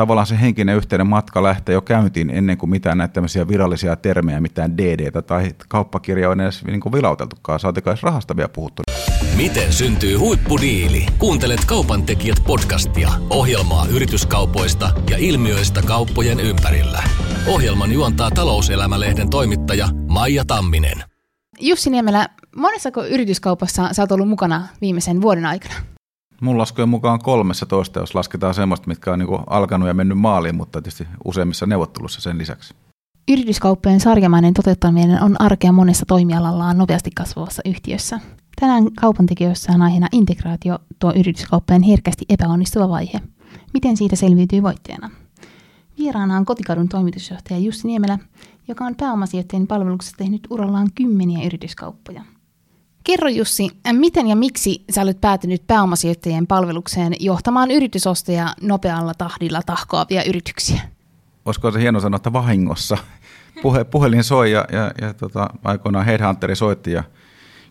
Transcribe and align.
tavallaan 0.00 0.26
se 0.26 0.40
henkinen 0.40 0.76
yhteinen 0.76 1.06
matka 1.06 1.42
lähtee 1.42 1.72
jo 1.72 1.82
käyntiin 1.82 2.30
ennen 2.30 2.58
kuin 2.58 2.70
mitään 2.70 2.98
näitä 2.98 3.12
tämmöisiä 3.12 3.48
virallisia 3.48 3.96
termejä, 3.96 4.40
mitään 4.40 4.78
DD 4.78 5.22
tai 5.22 5.52
kauppakirja 5.68 6.30
on 6.30 6.40
edes 6.40 6.64
niin 6.64 6.80
kuin 6.80 6.92
vilauteltukaan, 6.92 7.60
saatika 7.60 7.90
edes 7.90 8.02
rahasta 8.02 8.36
vielä 8.36 8.48
puhuttu. 8.48 8.82
Miten 9.36 9.72
syntyy 9.72 10.16
huippudiili? 10.16 11.06
Kuuntelet 11.18 11.64
Kaupan 11.64 12.02
tekijät 12.02 12.38
podcastia, 12.46 13.08
ohjelmaa 13.30 13.86
yrityskaupoista 13.86 14.90
ja 15.10 15.16
ilmiöistä 15.18 15.82
kauppojen 15.86 16.40
ympärillä. 16.40 17.02
Ohjelman 17.46 17.92
juontaa 17.92 18.30
talouselämälehden 18.30 19.30
toimittaja 19.30 19.88
Maija 20.08 20.44
Tamminen. 20.44 21.04
Jussi 21.60 21.90
Niemelä, 21.90 22.28
monessako 22.56 23.04
yrityskaupassa 23.04 23.92
sä 23.92 24.02
oot 24.02 24.12
ollut 24.12 24.28
mukana 24.28 24.68
viimeisen 24.80 25.22
vuoden 25.22 25.46
aikana? 25.46 25.74
Mun 26.40 26.58
laskujen 26.58 26.88
mukaan 26.88 27.18
13, 27.18 28.00
jos 28.00 28.14
lasketaan 28.14 28.54
semmoista, 28.54 28.88
mitkä 28.88 29.12
on 29.12 29.18
niin 29.18 29.28
alkanut 29.46 29.88
ja 29.88 29.94
mennyt 29.94 30.18
maaliin, 30.18 30.54
mutta 30.54 30.82
tietysti 30.82 31.06
useimmissa 31.24 31.66
neuvottelussa 31.66 32.20
sen 32.20 32.38
lisäksi. 32.38 32.74
Yrityskauppojen 33.28 34.00
sarjamainen 34.00 34.54
toteuttaminen 34.54 35.22
on 35.22 35.36
arkea 35.38 35.72
monessa 35.72 36.06
toimialallaan 36.06 36.78
nopeasti 36.78 37.10
kasvavassa 37.10 37.62
yhtiössä. 37.64 38.20
Tänään 38.60 38.92
kaupantekijöissä 39.00 39.72
on 39.72 39.82
aiheena 39.82 40.08
integraatio, 40.12 40.78
tuo 40.98 41.12
yrityskauppojen 41.16 41.82
herkästi 41.82 42.24
epäonnistuva 42.28 42.88
vaihe. 42.88 43.20
Miten 43.74 43.96
siitä 43.96 44.16
selviytyy 44.16 44.62
voitteena? 44.62 45.10
Vieraana 45.98 46.36
on 46.36 46.44
kotikadun 46.44 46.88
toimitusjohtaja 46.88 47.58
Jussi 47.58 47.86
Niemelä, 47.86 48.18
joka 48.68 48.84
on 48.84 48.94
pääomasijoittajien 48.94 49.66
palveluksessa 49.66 50.16
tehnyt 50.16 50.46
urallaan 50.50 50.88
kymmeniä 50.94 51.46
yrityskauppoja. 51.46 52.22
Kerro 53.10 53.28
Jussi, 53.28 53.70
miten 53.92 54.26
ja 54.26 54.36
miksi 54.36 54.84
sä 54.90 55.02
olet 55.02 55.20
päätynyt 55.20 55.66
pääomasijoittajien 55.66 56.46
palvelukseen 56.46 57.12
johtamaan 57.20 57.70
yritysostoja 57.70 58.54
nopealla 58.62 59.14
tahdilla 59.14 59.60
tahkoavia 59.66 60.24
yrityksiä? 60.24 60.80
Olisiko 61.44 61.70
se 61.70 61.80
hieno 61.80 62.00
sanoa, 62.00 62.16
että 62.16 62.32
vahingossa. 62.32 62.98
Puhe, 63.62 63.84
puhelin 63.84 64.24
soi 64.24 64.52
ja, 64.52 64.64
ja, 64.72 64.92
ja 65.00 65.14
tota, 65.14 65.50
aikoinaan 65.64 66.04
Headhunteri 66.04 66.56
soitti 66.56 66.92
ja 66.92 67.04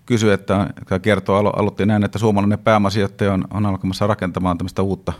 kysyi, 0.05 0.31
että 0.31 0.67
kertoo, 1.01 1.37
alo, 1.37 1.49
aloitti 1.49 1.85
näin, 1.85 2.03
että 2.03 2.19
suomalainen 2.19 2.59
pääomasijoittaja 2.59 3.33
on, 3.33 3.47
on 3.53 3.65
alkamassa 3.65 4.07
rakentamaan 4.07 4.57
tämmöistä 4.57 4.81
uutta 4.81 5.13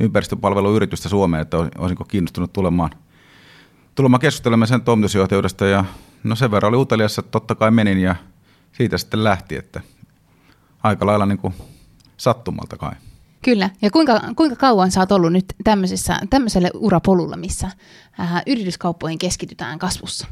ympäristöpalveluyritystä 0.00 1.08
Suomeen, 1.08 1.42
että 1.42 1.56
olisinko 1.56 2.04
kiinnostunut 2.04 2.52
tulemaan, 2.52 2.90
tulemaan 3.94 4.20
keskustelemaan 4.20 4.68
sen 4.68 4.82
toimitusjohtajuudesta 4.82 5.66
ja 5.66 5.84
no 6.24 6.36
sen 6.36 6.50
verran 6.50 6.68
oli 6.68 6.82
uteliassa, 6.82 7.20
että 7.20 7.30
totta 7.30 7.54
kai 7.54 7.70
menin 7.70 7.98
ja 7.98 8.16
siitä 8.76 8.98
sitten 8.98 9.24
lähti, 9.24 9.56
että 9.56 9.80
aika 10.82 11.06
lailla 11.06 11.26
niin 11.26 11.38
kuin 11.38 11.54
sattumalta 12.16 12.76
kai. 12.76 12.92
Kyllä. 13.42 13.70
Ja 13.82 13.90
kuinka, 13.90 14.20
kuinka 14.36 14.56
kauan 14.56 14.90
sä 14.90 15.00
oot 15.00 15.12
ollut 15.12 15.32
nyt 15.32 15.44
tämmöiselle 16.30 16.70
urapolulla, 16.74 17.36
missä 17.36 17.70
ää, 18.18 18.42
yrityskauppoihin 18.46 19.18
keskitytään 19.18 19.78
kasvussa? 19.78 20.26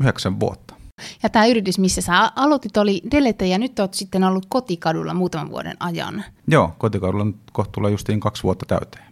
Yhdeksän 0.00 0.40
vuotta. 0.40 0.74
Ja 1.22 1.28
tämä 1.28 1.46
yritys, 1.46 1.78
missä 1.78 2.00
sä 2.00 2.32
aloitit, 2.36 2.76
oli 2.76 3.02
Delete 3.10 3.46
ja 3.46 3.58
nyt 3.58 3.78
oot 3.78 3.94
sitten 3.94 4.24
ollut 4.24 4.46
kotikadulla 4.48 5.14
muutaman 5.14 5.50
vuoden 5.50 5.76
ajan. 5.80 6.24
Joo, 6.48 6.74
kotikadulla 6.78 7.24
nyt 7.24 7.36
kohta 7.52 7.72
tulee 7.72 7.90
justiin 7.90 8.20
kaksi 8.20 8.42
vuotta 8.42 8.66
täyteen. 8.66 9.04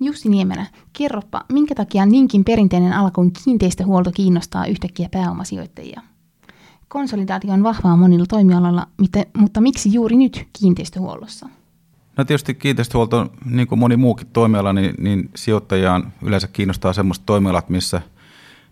Jussi 0.00 0.28
Niemelä, 0.28 0.66
kerropa, 0.92 1.44
minkä 1.52 1.74
takia 1.74 2.06
niinkin 2.06 2.44
perinteinen 2.44 2.92
ala 2.92 3.10
kuin 3.10 3.32
kiinteistöhuolto 3.44 4.10
kiinnostaa 4.12 4.66
yhtäkkiä 4.66 5.08
pääomasijoittajia? 5.12 6.00
Konsolidaatio 6.88 7.52
on 7.52 7.62
vahvaa 7.62 7.96
monilla 7.96 8.26
toimialoilla, 8.28 8.86
mutta 9.38 9.60
miksi 9.60 9.92
juuri 9.92 10.16
nyt 10.16 10.48
kiinteistöhuollossa? 10.60 11.48
No 12.16 12.24
tietysti 12.24 12.54
kiinteistöhuolto, 12.54 13.32
niin 13.44 13.68
kuin 13.68 13.78
moni 13.78 13.96
muukin 13.96 14.26
toimiala, 14.32 14.72
niin, 14.72 14.94
niin 14.98 15.30
sijoittajaan 15.34 16.12
yleensä 16.22 16.48
kiinnostaa 16.48 16.92
sellaiset 16.92 17.26
toimialat, 17.26 17.68
missä, 17.68 18.02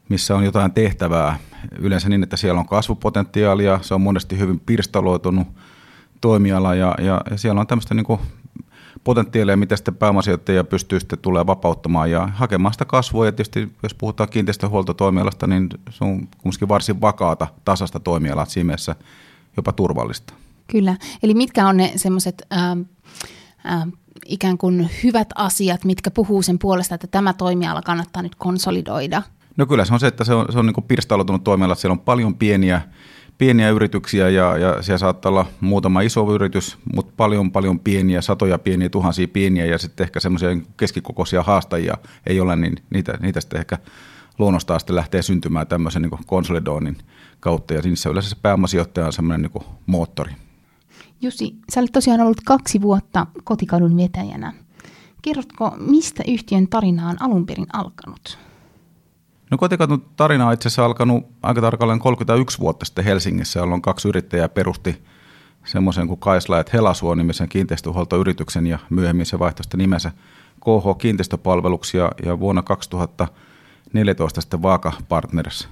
missä 0.09 0.37
on 0.37 0.45
jotain 0.45 0.73
tehtävää. 0.73 1.39
Yleensä 1.79 2.09
niin, 2.09 2.23
että 2.23 2.37
siellä 2.37 2.61
on 2.61 2.69
kasvupotentiaalia, 2.69 3.79
se 3.83 3.95
on 3.95 4.01
monesti 4.01 4.39
hyvin 4.39 4.61
pirstaloitunut 4.61 5.48
toimiala 6.20 6.74
ja, 6.74 6.95
ja, 6.98 7.20
ja 7.30 7.39
siellä 7.39 7.61
on 7.61 7.67
tämmöistä 7.67 7.95
niin 7.95 8.07
kuin 8.07 8.20
potentiaalia, 9.05 9.57
mitä 9.57 9.77
sitten 9.77 9.97
pääomasijoittajia 9.97 10.65
pystyy 10.65 11.01
sitten 11.01 11.19
tulee 11.19 11.47
vapauttamaan 11.47 12.11
ja 12.11 12.27
hakemaan 12.27 12.73
sitä 12.75 12.85
kasvua. 12.85 13.27
Ja 13.27 13.33
tietysti 13.33 13.73
jos 13.83 13.95
puhutaan 13.95 14.29
kiinteistöhuoltotoimialasta, 14.29 15.47
niin 15.47 15.69
se 15.91 16.05
on 16.05 16.29
kumminkin 16.39 16.69
varsin 16.69 17.01
vakaata, 17.01 17.47
tasasta 17.65 18.01
toimialaa, 18.01 18.45
siinä 18.45 18.67
mielessä 18.67 18.97
jopa 19.57 19.73
turvallista. 19.73 20.35
Kyllä, 20.67 20.97
eli 21.23 21.35
mitkä 21.35 21.69
on 21.69 21.77
ne 21.77 21.92
semmoiset 21.97 22.42
ähm, 22.53 22.81
ähm, 23.67 23.89
ikään 24.27 24.59
kuin 24.59 24.91
hyvät 25.05 25.29
asiat, 25.35 25.85
mitkä 25.85 26.11
puhuu 26.11 26.42
sen 26.42 26.59
puolesta, 26.59 26.95
että 26.95 27.07
tämä 27.07 27.33
toimiala 27.33 27.83
kannattaa 27.83 28.23
nyt 28.23 28.35
konsolidoida? 28.35 29.23
No 29.57 29.67
kyllä 29.67 29.85
se 29.85 29.95
on 29.95 30.01
se, 30.01 30.07
että 30.07 30.25
se 30.25 30.35
on, 30.35 30.47
se 30.53 30.59
on 30.59 30.67
niin 30.67 30.85
pirstaloitunut 30.89 31.45
toimiala, 31.45 31.73
että 31.73 31.81
siellä 31.81 31.92
on 31.92 32.01
paljon 32.01 32.35
pieniä 32.35 32.83
pieniä 33.39 33.70
yrityksiä 33.70 34.28
ja, 34.28 34.58
ja 34.58 34.83
siellä 34.83 34.98
saattaa 34.98 35.30
olla 35.30 35.46
muutama 35.61 36.00
iso 36.00 36.34
yritys, 36.34 36.78
mutta 36.95 37.12
paljon 37.17 37.52
paljon 37.52 37.80
pieniä, 37.80 38.20
satoja 38.20 38.58
pieniä, 38.58 38.89
tuhansia 38.89 39.28
pieniä 39.28 39.67
ja 39.67 39.78
sitten 39.78 40.05
ehkä 40.05 40.20
semmoisia 40.20 40.48
keskikokoisia 40.77 41.42
haastajia 41.42 41.98
ei 42.27 42.40
ole, 42.40 42.56
niin 42.56 42.77
niitä, 42.90 43.18
niitä 43.20 43.40
sitten 43.40 43.61
ehkä 43.61 43.78
luonnostaan 44.39 44.80
sitten 44.80 44.96
lähtee 44.96 45.23
syntymään 45.23 45.67
tämmöisen 45.67 46.02
niin 46.02 46.24
konsolidoinnin 46.27 46.98
kautta 47.40 47.74
ja 47.74 47.80
niissä 47.84 48.11
yleensä 48.11 48.30
se 48.30 48.36
pääomasijoittaja 48.42 49.06
on 49.06 49.12
semmoinen 49.12 49.50
niin 49.55 49.64
moottori. 49.86 50.33
Jussi, 51.20 51.55
sä 51.73 51.80
olet 51.80 51.92
tosiaan 51.92 52.20
ollut 52.20 52.40
kaksi 52.44 52.83
vuotta 52.83 53.27
kotikadun 53.44 53.96
vetäjänä. 53.96 54.52
Kerrotko, 55.23 55.77
mistä 55.78 56.23
yhtiön 56.28 56.68
tarina 56.68 57.08
on 57.08 57.23
alun 57.23 57.46
perin 57.46 57.67
alkanut? 57.73 58.39
No 59.50 59.58
kotikatun 59.58 60.05
tarina 60.16 60.46
on 60.46 60.52
itse 60.52 60.68
asiassa 60.68 60.84
alkanut 60.84 61.27
aika 61.42 61.60
tarkalleen 61.60 61.98
31 61.98 62.58
vuotta 62.58 62.84
sitten 62.84 63.05
Helsingissä, 63.05 63.60
jolloin 63.60 63.82
kaksi 63.82 64.08
yrittäjää 64.08 64.48
perusti 64.48 65.02
semmoisen 65.64 66.08
kuin 66.08 66.20
Kaislaet 66.20 66.72
Helasuo-nimisen 66.72 67.48
kiinteistöhuoltoyrityksen 67.48 68.66
ja 68.66 68.78
myöhemmin 68.90 69.27
se 69.27 69.38
vaihtoi 69.38 69.64
sitten 69.64 69.78
nimensä 69.78 70.10
KH 70.60 70.98
Kiinteistöpalveluksia 70.98 72.10
ja 72.24 72.40
vuonna 72.40 72.62
2014 72.62 74.40
sitten 74.40 74.62
Vaaka 74.62 74.92
Partners, 75.08 75.68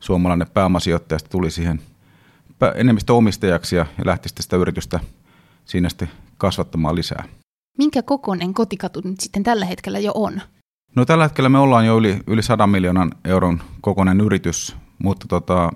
suomalainen 0.00 0.46
pääomasijoittaja, 0.54 1.18
tuli 1.30 1.50
siihen 1.50 1.80
enemmistöomistajaksi 2.74 3.76
ja, 3.76 3.86
ja 3.98 4.06
lähti 4.06 4.28
sitten 4.28 4.42
sitä 4.42 4.56
yritystä 4.56 5.00
siinä 5.64 5.88
sitten 5.88 6.10
kasvattamaan 6.38 6.94
lisää. 6.94 7.24
Minkä 7.78 8.02
kokoinen 8.02 8.54
kotikatu 8.54 9.00
nyt 9.04 9.20
sitten 9.20 9.42
tällä 9.42 9.64
hetkellä 9.64 9.98
jo 9.98 10.12
on? 10.14 10.40
No 10.94 11.04
tällä 11.04 11.24
hetkellä 11.24 11.48
me 11.48 11.58
ollaan 11.58 11.86
jo 11.86 11.98
yli, 11.98 12.18
yli 12.26 12.42
100 12.42 12.66
miljoonan 12.66 13.10
euron 13.24 13.62
kokoinen 13.80 14.20
yritys, 14.20 14.76
mutta 14.98 15.26
tota, 15.28 15.70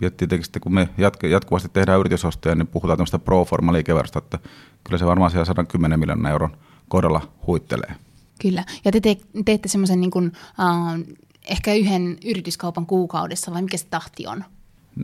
ja 0.00 0.10
tietenkin 0.10 0.44
sitten 0.44 0.62
kun 0.62 0.74
me 0.74 0.88
jatk- 0.98 1.26
jatkuvasti 1.28 1.68
tehdään 1.68 2.00
yritysostoja, 2.00 2.54
niin 2.54 2.66
puhutaan 2.66 2.96
tämmöistä 2.96 3.18
pro 3.18 3.44
forma 3.44 3.72
liikevaihdosta, 3.72 4.18
että 4.18 4.38
kyllä 4.84 4.98
se 4.98 5.06
varmaan 5.06 5.30
siellä 5.30 5.44
110 5.44 6.00
miljoonan 6.00 6.32
euron 6.32 6.56
kohdalla 6.88 7.32
huittelee. 7.46 7.94
Kyllä, 8.40 8.64
ja 8.84 8.92
te, 8.92 9.00
te 9.00 9.16
teette 9.44 9.68
semmoisen 9.68 10.00
niin 10.00 10.10
kuin, 10.10 10.32
uh, 10.58 11.16
ehkä 11.48 11.74
yhden 11.74 12.18
yrityskaupan 12.24 12.86
kuukaudessa, 12.86 13.52
vai 13.52 13.62
mikä 13.62 13.76
se 13.76 13.86
tahti 13.86 14.26
on? 14.26 14.44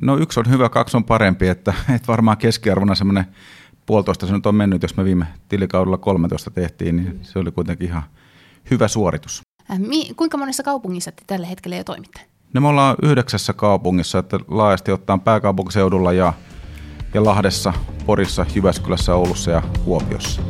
No 0.02 0.16
yksi 0.16 0.40
on 0.40 0.50
hyvä, 0.50 0.68
kaksi 0.68 0.96
on 0.96 1.04
parempi, 1.04 1.48
että, 1.48 1.74
että 1.94 2.06
varmaan 2.06 2.38
keskiarvona 2.38 2.94
semmoinen 2.94 3.26
puolitoista 3.86 4.26
se 4.26 4.32
nyt 4.32 4.46
on 4.46 4.54
mennyt, 4.54 4.82
jos 4.82 4.96
me 4.96 5.04
viime 5.04 5.26
tilikaudella 5.48 5.98
13 5.98 6.50
tehtiin, 6.50 6.96
niin 6.96 7.18
se 7.22 7.38
oli 7.38 7.52
kuitenkin 7.52 7.88
ihan 7.88 8.02
hyvä 8.70 8.88
suoritus. 8.88 9.42
Äh, 9.72 9.78
mi- 9.78 10.14
kuinka 10.16 10.36
monessa 10.36 10.62
kaupungissa 10.62 11.12
te 11.12 11.22
tällä 11.26 11.46
hetkellä 11.46 11.76
jo 11.76 11.84
toimitte? 11.84 12.20
No 12.54 12.60
me 12.60 12.68
ollaan 12.68 12.96
yhdeksässä 13.02 13.52
kaupungissa, 13.52 14.18
että 14.18 14.38
laajasti 14.48 14.92
ottaen 14.92 15.20
pääkaupunkiseudulla 15.20 16.12
ja, 16.12 16.32
ja 17.14 17.24
Lahdessa, 17.24 17.72
Porissa, 18.06 18.46
Jyväskylässä, 18.54 19.14
Oulussa 19.14 19.50
ja 19.50 19.62
Kuopiossa. 19.84 20.42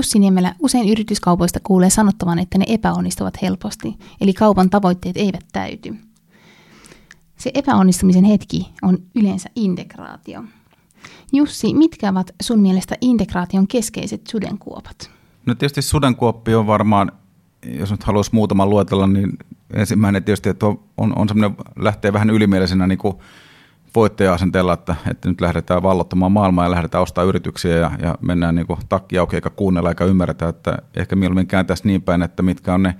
Jussi 0.00 0.18
Niemelä, 0.18 0.54
usein 0.58 0.88
yrityskaupoista 0.88 1.60
kuulee 1.62 1.90
sanottavan, 1.90 2.38
että 2.38 2.58
ne 2.58 2.64
epäonnistuvat 2.68 3.42
helposti, 3.42 3.96
eli 4.20 4.32
kaupan 4.32 4.70
tavoitteet 4.70 5.16
eivät 5.16 5.44
täyty. 5.52 5.94
Se 7.36 7.50
epäonnistumisen 7.54 8.24
hetki 8.24 8.68
on 8.82 8.98
yleensä 9.14 9.48
integraatio. 9.56 10.44
Jussi, 11.32 11.74
mitkä 11.74 12.08
ovat 12.10 12.30
sun 12.42 12.60
mielestä 12.60 12.96
integraation 13.00 13.68
keskeiset 13.68 14.26
sudenkuopat? 14.26 15.10
No 15.46 15.54
tietysti 15.54 15.82
sudenkuoppi 15.82 16.54
on 16.54 16.66
varmaan, 16.66 17.12
jos 17.78 17.90
nyt 17.90 18.04
haluaisi 18.04 18.30
muutaman 18.34 18.70
luetella, 18.70 19.06
niin 19.06 19.38
ensimmäinen 19.74 20.24
tietysti, 20.24 20.48
että 20.48 20.66
on, 20.66 20.78
on, 20.96 21.28
semmoinen, 21.28 21.56
lähtee 21.76 22.12
vähän 22.12 22.30
ylimielisenä 22.30 22.86
niin 22.86 22.98
kuin 22.98 23.14
voittaja-asenteella, 23.94 24.72
että, 24.72 24.94
että 25.10 25.28
nyt 25.28 25.40
lähdetään 25.40 25.82
vallottamaan 25.82 26.32
maailmaa 26.32 26.64
ja 26.64 26.70
lähdetään 26.70 27.02
ostamaan 27.02 27.28
yrityksiä 27.28 27.76
ja, 27.76 27.90
ja 28.02 28.14
mennään 28.20 28.54
niin 28.54 28.66
takki 28.88 29.18
auki 29.18 29.36
eikä 29.36 29.50
kuunnella 29.50 29.88
eikä 29.88 30.04
ymmärretä, 30.04 30.48
että 30.48 30.78
ehkä 30.96 31.16
mieluummin 31.16 31.46
kääntäisi 31.46 31.86
niin 31.86 32.02
päin, 32.02 32.22
että 32.22 32.42
mitkä 32.42 32.74
on 32.74 32.82
ne 32.82 32.94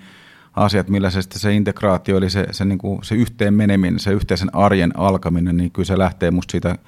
asiat, 0.57 0.89
millä 0.89 1.11
se, 1.11 1.21
se 1.23 1.55
integraatio, 1.55 2.17
eli 2.17 2.31
se, 2.31 2.47
se, 2.51 2.65
niin 2.65 2.79
kuin, 2.79 3.05
se 3.05 3.15
yhteen 3.15 3.55
meneminen, 3.55 3.99
se 3.99 4.13
yhteisen 4.13 4.55
arjen 4.55 4.99
alkaminen, 4.99 5.57
niin 5.57 5.71
kyllä 5.71 5.87
se 5.87 5.99
lähtee 5.99 6.31
musta 6.31 6.53
siitä, 6.53 6.79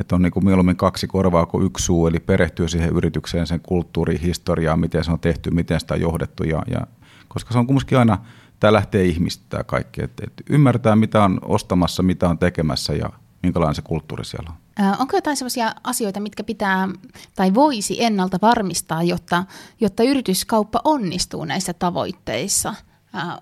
että 0.00 0.14
on 0.14 0.22
niin 0.22 0.32
kuin 0.32 0.44
mieluummin 0.44 0.76
kaksi 0.76 1.06
korvaa 1.06 1.46
kuin 1.46 1.66
yksi 1.66 1.84
suu, 1.84 2.06
eli 2.06 2.20
perehtyy 2.20 2.68
siihen 2.68 2.90
yritykseen, 2.90 3.46
sen 3.46 3.60
kulttuuriin, 3.60 4.20
historiaan, 4.20 4.80
miten 4.80 5.04
se 5.04 5.12
on 5.12 5.20
tehty, 5.20 5.50
miten 5.50 5.80
sitä 5.80 5.94
on 5.94 6.00
johdettu, 6.00 6.44
ja, 6.44 6.62
ja, 6.70 6.86
koska 7.28 7.52
se 7.52 7.58
on 7.58 7.66
kumminkin 7.66 7.98
aina, 7.98 8.18
tämä 8.60 8.72
lähtee 8.72 9.04
ihmistä 9.04 9.44
tämä 9.48 9.64
kaikki, 9.64 10.02
että, 10.02 10.22
että 10.26 10.42
ymmärtää 10.50 10.96
mitä 10.96 11.24
on 11.24 11.38
ostamassa, 11.42 12.02
mitä 12.02 12.28
on 12.28 12.38
tekemässä 12.38 12.92
ja 12.92 13.10
minkälainen 13.44 13.74
se 13.74 13.82
kulttuuri 13.82 14.24
siellä 14.24 14.50
on. 14.50 14.56
Onko 14.98 15.16
jotain 15.16 15.36
sellaisia 15.36 15.74
asioita, 15.84 16.20
mitkä 16.20 16.44
pitää 16.44 16.88
tai 17.36 17.54
voisi 17.54 18.04
ennalta 18.04 18.38
varmistaa, 18.42 19.02
jotta, 19.02 19.44
jotta 19.80 20.02
yrityskauppa 20.02 20.80
onnistuu 20.84 21.44
näissä 21.44 21.72
tavoitteissa? 21.72 22.74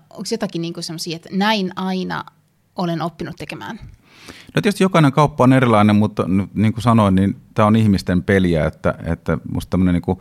Onko 0.09 0.23
jotakin 0.31 0.61
niin 0.61 0.73
sellaisia, 0.79 1.15
että 1.15 1.29
näin 1.31 1.71
aina 1.75 2.23
olen 2.75 3.01
oppinut 3.01 3.35
tekemään? 3.35 3.79
No 4.55 4.61
tietysti 4.61 4.83
jokainen 4.83 5.11
kauppa 5.11 5.43
on 5.43 5.53
erilainen, 5.53 5.95
mutta 5.95 6.25
niin 6.53 6.73
kuin 6.73 6.83
sanoin, 6.83 7.15
niin 7.15 7.35
tämä 7.53 7.65
on 7.65 7.75
ihmisten 7.75 8.23
peliä, 8.23 8.65
että, 8.65 8.95
että 9.05 9.37
musta 9.51 9.69
tämmöinen 9.69 10.01
niin 10.07 10.17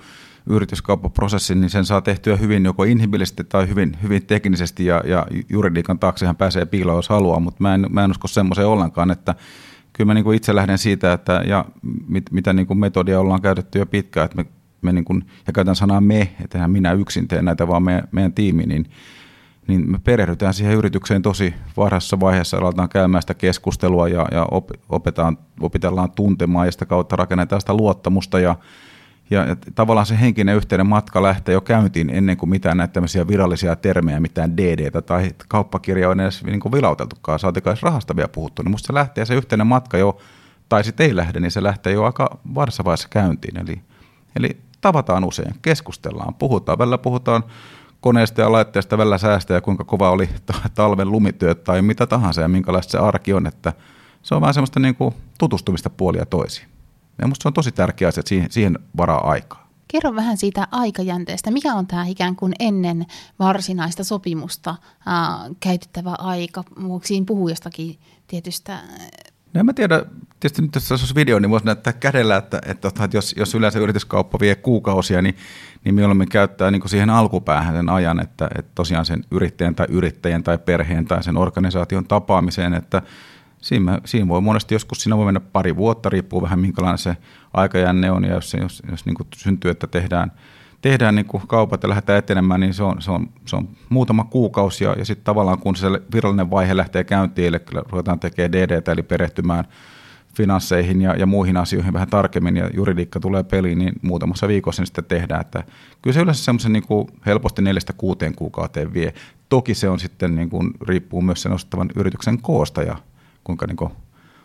yrityskauppaprosessi, 0.47 1.55
niin 1.55 1.71
sen 1.71 1.85
saa 1.85 2.01
tehtyä 2.01 2.37
hyvin 2.37 2.65
joko 2.65 2.85
inhimillisesti 2.85 3.45
tai 3.45 3.69
hyvin, 3.69 3.97
hyvin 4.03 4.27
teknisesti 4.27 4.85
ja, 4.87 5.03
ja 5.05 5.27
juridiikan 5.49 5.99
taaksehan 5.99 6.37
pääsee 6.37 6.67
piiloon, 6.67 6.99
jos 6.99 7.09
haluaa, 7.09 7.41
mutta 7.41 7.63
mä 7.63 7.75
en, 7.75 7.87
mä 7.91 8.05
en 8.05 8.11
usko 8.11 8.29
semmoiseen 8.29 8.69
ollenkaan, 8.69 9.11
että 9.11 9.35
kyllä 9.93 10.09
mä 10.09 10.15
niin 10.15 10.25
kuin 10.25 10.37
itse 10.37 10.55
lähden 10.55 10.79
siitä, 10.79 11.13
että 11.13 11.43
ja 11.47 11.65
mit, 12.09 12.25
mitä 12.31 12.53
niin 12.53 12.67
kuin 12.67 12.79
metodia 12.79 13.21
ollaan 13.21 13.43
käytetty 13.43 13.79
jo 13.79 13.87
pitkään, 13.87 14.25
että 14.25 14.37
me, 14.37 14.47
me 14.83 14.93
niin 14.93 15.05
kuin, 15.05 15.25
ja 15.47 15.53
käytän 15.53 15.77
sanaa 15.77 16.01
me, 16.01 16.29
että 16.45 16.69
minä 16.69 16.93
yksin 16.93 17.29
teen 17.29 17.45
näitä, 17.45 17.69
vaan 17.69 17.83
meidän, 17.83 18.09
meidän 18.13 18.33
tiimi, 18.33 18.67
niin, 18.67 18.91
niin 19.69 19.91
me 19.91 19.99
perehdytään 20.05 20.55
siihen 20.55 20.77
yritykseen 20.77 21.23
tosi 21.23 21.55
varhaisessa 21.77 22.21
vaiheessa, 22.21 22.57
aletaan 22.57 22.89
käymään 22.89 23.23
sitä 23.23 23.35
keskustelua 23.35 24.09
ja, 24.09 24.27
ja 24.33 24.47
op, 24.51 24.71
opetaan, 24.89 25.39
opitellaan 25.61 26.11
tuntemaan 26.11 26.67
ja 26.67 26.73
sitä 26.73 26.87
kautta 26.87 27.17
rakennetaan 27.17 27.61
sitä 27.61 27.75
luottamusta 27.75 28.41
ja 28.41 28.57
ja, 29.31 29.47
ja 29.47 29.57
tavallaan 29.75 30.07
se 30.07 30.21
henkinen 30.21 30.57
yhteinen 30.57 30.87
matka 30.87 31.23
lähtee 31.23 31.53
jo 31.53 31.61
käyntiin 31.61 32.11
ennen 32.11 32.37
kuin 32.37 32.51
mitään 32.51 32.77
näitä 32.77 32.93
tämmöisiä 32.93 33.29
virallisia 33.29 33.77
termejä, 33.77 34.21
mitään 34.21 34.57
DD 34.57 35.03
tai 35.03 35.31
kauppakirja 35.49 36.11
on 36.11 36.21
edes 36.21 36.45
niin 36.45 36.61
kuin 36.61 36.73
vilauteltukaan, 36.73 37.39
saatikaan 37.39 37.73
edes 37.73 37.83
rahasta 37.83 38.17
vielä 38.17 38.29
puhuttu. 38.29 38.63
Niin 38.63 38.71
musta 38.71 38.87
se 38.87 38.95
lähtee 38.95 39.25
se 39.25 39.35
yhteinen 39.35 39.67
matka 39.67 39.99
jo, 39.99 40.19
tai 40.69 40.85
sitten 40.85 41.07
ei 41.07 41.17
lähde, 41.17 41.41
niin 41.41 41.51
se 41.51 41.63
lähtee 41.63 41.93
jo 41.93 42.05
aika 42.05 42.39
varsa 42.55 42.85
vaiheessa 42.85 43.09
käyntiin. 43.09 43.57
Eli, 43.57 43.81
eli 44.37 44.57
tavataan 44.81 45.25
usein, 45.25 45.55
keskustellaan, 45.63 46.35
puhutaan, 46.35 46.79
välillä 46.79 46.99
puhutaan 46.99 47.45
koneesta 48.01 48.41
ja 48.41 48.53
laitteesta, 48.53 48.99
välillä 48.99 49.19
säästä 49.19 49.55
ja 49.55 49.61
kuinka 49.61 49.85
kova 49.85 50.11
oli 50.11 50.29
talven 50.75 51.11
lumityöt 51.11 51.65
tai 51.65 51.83
mitä 51.83 52.07
tahansa 52.07 52.41
ja 52.41 52.49
minkälaista 52.49 52.91
se 52.91 52.99
arki 52.99 53.33
on, 53.33 53.47
että 53.47 53.73
se 54.23 54.35
on 54.35 54.41
vähän 54.41 54.55
semmoista 54.55 54.81
niin 54.81 54.95
kuin 54.95 55.15
tutustumista 55.39 55.91
puolia 55.91 56.27
toisiin. 56.27 56.72
Ja 57.23 57.29
musta 57.29 57.43
se 57.43 57.49
on 57.49 57.53
tosi 57.53 57.73
tärkeä 57.73 58.09
asia, 58.09 58.21
että 58.21 58.29
siihen, 58.29 58.51
siihen 58.51 58.79
varaa 58.97 59.31
aikaa. 59.31 59.69
Kerro 59.89 60.15
vähän 60.15 60.37
siitä 60.37 60.69
aikajänteestä. 60.71 61.51
Mikä 61.51 61.75
on 61.75 61.87
tämä 61.87 62.07
ikään 62.07 62.37
kuin 62.37 62.53
ennen 62.59 63.07
varsinaista 63.39 64.05
sopimusta 64.05 64.75
ää, 65.07 65.39
käytettävä 65.61 66.15
aika? 66.19 66.65
Siinä 67.03 67.27
puhua 67.27 67.51
jostakin 67.51 67.99
tietystä 68.27 68.79
No 69.55 69.61
en 69.61 69.67
mä 69.67 69.73
tiedä, 69.73 70.05
tietysti 70.41 70.63
nyt 70.63 70.75
jos 70.75 70.91
olisi 70.91 71.15
video, 71.15 71.39
niin 71.39 71.51
voisi 71.51 71.67
näyttää 71.67 71.93
kädellä, 71.93 72.37
että, 72.37 72.61
että, 72.67 72.89
että 72.89 73.17
jos, 73.17 73.35
jos 73.37 73.55
yleensä 73.55 73.79
yrityskauppa 73.79 74.39
vie 74.41 74.55
kuukausia, 74.55 75.23
niin, 75.23 75.37
niin 75.85 75.95
mieluummin 75.95 76.29
käyttää 76.29 76.71
niin 76.71 76.89
siihen 76.89 77.11
alkupäähän 77.11 77.75
sen 77.75 77.89
ajan, 77.89 78.21
että, 78.21 78.51
että 78.59 78.73
tosiaan 78.75 79.07
sen 79.07 79.25
yrittäjän 79.31 79.75
tai 79.75 79.87
yrittäjän 79.91 80.43
tai 80.43 80.59
perheen 80.59 81.05
tai 81.05 81.25
sen 81.25 81.37
organisaation 81.37 82.05
tapaamiseen, 82.05 82.75
että 82.75 83.03
siinä, 83.63 84.01
siinä 84.05 84.29
voi 84.29 84.41
monesti 84.41 84.75
joskus, 84.75 85.03
siinä 85.03 85.17
voi 85.17 85.25
mennä 85.25 85.41
pari 85.41 85.77
vuotta, 85.77 86.09
riippuu 86.09 86.43
vähän 86.43 86.59
minkälainen 86.59 86.99
se 86.99 87.17
aikajänne 87.55 88.11
on, 88.11 88.25
ja 88.25 88.35
jos, 88.35 88.51
se, 88.51 88.59
jos, 88.59 88.83
jos 88.91 89.07
niin 89.07 89.17
syntyy, 89.37 89.71
että 89.71 89.87
tehdään, 89.87 90.33
tehdään 90.81 91.15
niin 91.15 91.27
kaupat 91.47 91.83
ja 91.83 91.89
lähdetään 91.89 92.19
etenemään, 92.19 92.61
niin 92.61 92.75
se 92.75 92.83
on, 92.83 93.03
se 93.03 93.11
on, 93.11 93.29
se 93.47 93.57
on 93.57 93.69
muutama 93.89 94.25
kuukausi, 94.25 94.85
ja, 94.85 94.95
ja 94.99 95.05
sitten 95.05 95.25
tavallaan 95.25 95.59
kun 95.59 95.77
se 95.77 95.87
virallinen 96.15 96.51
vaihe 96.51 96.77
lähtee 96.77 97.05
käyntiin, 97.05 97.49
eli 97.49 97.59
ruvetaan 97.91 98.21
tekemään 98.21 98.53
DD, 98.53 98.93
eli 98.93 99.03
perehtymään 99.03 99.65
finansseihin 100.37 101.03
ja, 101.03 101.17
ja 101.17 101.27
muihin 101.27 101.57
asioihin 101.57 101.93
vähän 101.93 102.09
tarkemmin, 102.09 102.57
ja 102.57 102.71
juridiikka 102.75 103.21
tulee 103.21 103.43
peliin, 103.43 103.79
niin 103.79 103.93
muutamassa 104.03 104.49
viikossa 104.49 104.83
niin 104.83 104.87
sitten 104.87 105.05
tehdään. 105.05 105.41
Että 105.41 105.65
kyllä 106.03 106.15
se 106.15 106.21
yleensä 106.21 106.45
semmoisen 106.45 106.73
niin 106.73 106.85
helposti 107.27 107.63
neljästä 107.63 107.93
kuuteen 107.93 108.35
kuukauteen 108.35 108.95
vie. 108.95 109.15
Toki 109.49 109.75
se 109.75 109.89
on 109.89 109.99
sitten, 109.99 110.37
niin 110.37 110.51
kuin, 110.51 110.71
riippuu 110.81 111.23
myös 111.23 111.43
sen 111.43 111.53
ostettavan 111.53 111.91
yrityksen 111.97 112.43
koosta 112.43 112.83
ja 112.83 112.97
kuinka 113.45 113.67
niin 113.67 113.77
kuin 113.77 113.91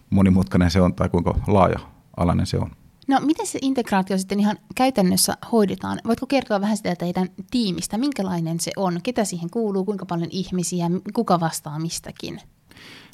monimutkainen 0.10 0.72
se 0.72 0.82
on 0.82 0.94
tai 0.94 1.10
kuinka 1.10 1.36
laaja-alainen 1.48 2.46
se 2.46 2.58
on. 2.58 2.72
No 3.08 3.20
miten 3.20 3.48
se 3.48 3.60
integraatio 3.62 4.18
sitten 4.18 4.40
ihan 4.40 4.58
käytännössä 4.76 5.38
hoidetaan? 5.52 6.00
Voitko 6.08 6.28
kertoa 6.28 6.62
vähän 6.62 6.78
sitä 6.78 6.96
teidän 6.96 7.28
tiimistä, 7.52 7.98
minkälainen 7.98 8.60
se 8.60 8.72
on, 8.76 9.00
ketä 9.04 9.26
siihen 9.26 9.50
kuuluu, 9.50 9.86
kuinka 9.86 10.06
paljon 10.06 10.30
ihmisiä, 10.32 10.90
kuka 11.14 11.40
vastaa 11.40 11.80
mistäkin? 11.80 12.42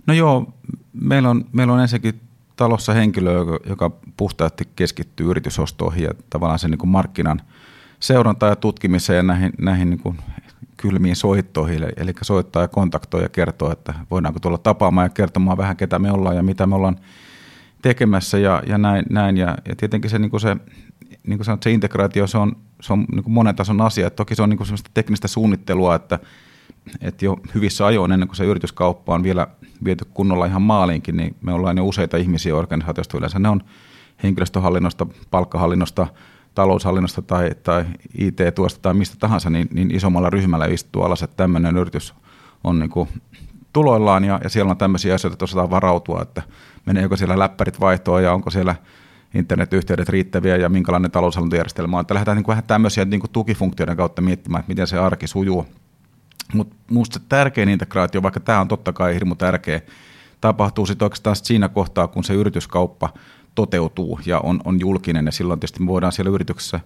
No 0.07 0.13
joo, 0.13 0.53
meillä 0.94 1.30
on, 1.30 1.45
meillä 1.51 1.74
on 1.74 1.80
ensinnäkin 1.80 2.21
talossa 2.56 2.94
henkilö, 2.94 3.33
joka, 3.33 3.59
joka 3.69 3.91
puhtaasti 4.18 4.69
keskittyy 4.75 5.30
yritysostoihin 5.30 6.03
ja 6.03 6.12
tavallaan 6.30 6.59
sen 6.59 6.71
niin 6.71 6.80
kuin 6.80 6.89
markkinan 6.89 7.41
seurantaan 8.00 8.50
ja 8.50 8.56
tutkimiseen 8.56 9.18
ja 9.18 9.24
näihin, 9.24 9.53
näihin 9.57 9.89
niin 9.89 10.00
kuin 10.00 10.19
kylmiin 10.83 11.15
soittoihin, 11.15 11.83
eli 11.97 12.13
soittaa 12.21 12.62
ja 12.62 12.68
kontaktoi 12.68 13.21
ja 13.21 13.30
kertoo, 13.30 13.71
että 13.71 13.94
voidaanko 14.12 14.39
tulla 14.39 14.57
tapaamaan 14.57 15.06
ja 15.06 15.09
kertomaan 15.09 15.57
vähän, 15.57 15.77
ketä 15.77 16.00
me 16.00 16.12
ollaan 16.12 16.35
ja 16.35 16.44
mitä 16.44 16.68
me 16.68 16.75
ollaan 16.75 16.97
tekemässä 17.81 18.38
ja, 18.38 18.63
ja 18.68 18.77
näin. 18.77 19.06
näin. 19.09 19.38
Ja, 19.38 19.57
ja 19.68 19.75
tietenkin 19.75 20.12
se, 20.12 20.19
niin 20.19 20.30
kuin 20.30 20.41
se, 20.41 20.57
niin 21.27 21.38
kuin 21.38 21.45
sanot, 21.45 21.63
se 21.63 21.71
integraatio, 21.71 22.27
se 22.27 22.38
on, 22.38 22.56
se 22.81 22.94
on 22.94 23.06
niin 23.12 23.24
kuin 23.24 23.33
monen 23.33 23.56
tason 23.56 23.81
asia. 23.81 24.07
Et 24.07 24.15
toki 24.15 24.35
se 24.35 24.41
on 24.41 24.50
niin 24.50 24.57
kuin 24.57 24.68
semmoista 24.68 24.91
teknistä 24.94 25.27
suunnittelua, 25.27 25.95
että, 25.95 26.19
että 27.01 27.25
jo 27.25 27.38
hyvissä 27.56 27.85
ajoin 27.85 28.12
ennen 28.12 28.27
kuin 28.27 28.35
se 28.35 28.45
yrityskauppa 28.45 29.15
on 29.15 29.24
vielä 29.24 29.47
viety 29.83 30.06
kunnolla 30.13 30.45
ihan 30.45 30.62
maaliinkin, 30.62 31.18
niin 31.18 31.35
me 31.41 31.53
ollaan 31.53 31.77
jo 31.77 31.85
useita 31.85 32.18
ihmisiä 32.18 32.56
organisaatiosta 32.56 33.18
yleensä. 33.18 33.39
Ne 33.39 33.50
on 33.50 33.62
henkilöstöhallinnosta, 34.24 35.07
palkkahallinnosta, 35.31 36.07
taloushallinnosta 36.56 37.22
tai, 37.22 37.52
tai 37.64 37.86
IT-tuosta 38.18 38.80
tai 38.82 38.94
mistä 38.94 39.16
tahansa, 39.20 39.50
niin, 39.50 39.68
niin 39.74 39.96
isommalla 39.96 40.30
ryhmällä 40.30 40.66
istuu 40.66 41.04
alas, 41.04 41.24
että 41.24 41.38
tämmöinen 41.38 41.78
yritys 41.78 42.14
on 42.64 42.80
niin 42.80 42.90
kuin 42.90 43.10
tuloillaan 43.74 44.24
ja, 44.24 44.40
ja 44.44 44.50
siellä 44.50 44.72
on 44.72 44.78
tämmöisiä 44.78 45.16
asioita, 45.16 45.33
että 45.33 45.45
osataan 45.45 45.69
varautua, 45.69 46.22
että 46.22 46.42
meneekö 46.86 47.18
siellä 47.18 47.40
läppärit 47.40 47.80
vaihtoa 47.80 48.22
ja 48.22 48.33
onko 48.33 48.50
siellä 48.50 48.76
internetyhteydet 49.33 50.10
riittäviä 50.10 50.57
ja 50.57 50.69
minkälainen 50.69 51.12
taloushallintojärjestelmä 51.12 51.98
on. 51.98 52.02
Että 52.02 52.14
lähdetään 52.14 52.38
niin 52.38 52.44
kuin 52.44 52.54
vähän 52.54 52.64
tämmöisiä 52.64 53.06
niin 53.06 53.19
kuin 53.19 53.31
tukifunktioiden 53.31 53.98
kautta 53.98 54.22
miettimään, 54.22 54.60
että 54.60 54.72
miten 54.72 54.88
se 54.88 55.00
arki 55.00 55.28
sujuu. 55.28 55.66
Mutta 56.54 56.76
minusta 56.90 57.19
se 57.19 57.26
tärkein 57.30 57.69
integraatio, 57.69 58.24
vaikka 58.24 58.40
tämä 58.40 58.62
on 58.62 58.68
totta 58.68 58.94
kai 58.94 59.14
hirmu 59.14 59.36
tärkeä, 59.36 59.81
tapahtuu 60.42 60.86
sitten 60.86 61.06
oikeastaan 61.06 61.36
siinä 61.36 61.69
kohtaa, 61.69 62.07
kun 62.07 62.24
se 62.24 62.33
yrityskauppa– 62.33 63.10
toteutuu 63.56 64.19
ja 64.26 64.40
on, 64.40 64.62
on 64.66 64.80
julkinen. 64.80 65.26
Ja 65.26 65.31
silloin 65.31 65.60
tietysti 65.60 65.86
voidaan 65.86 66.12
siellä 66.12 66.31
yrityksessä 66.31 66.80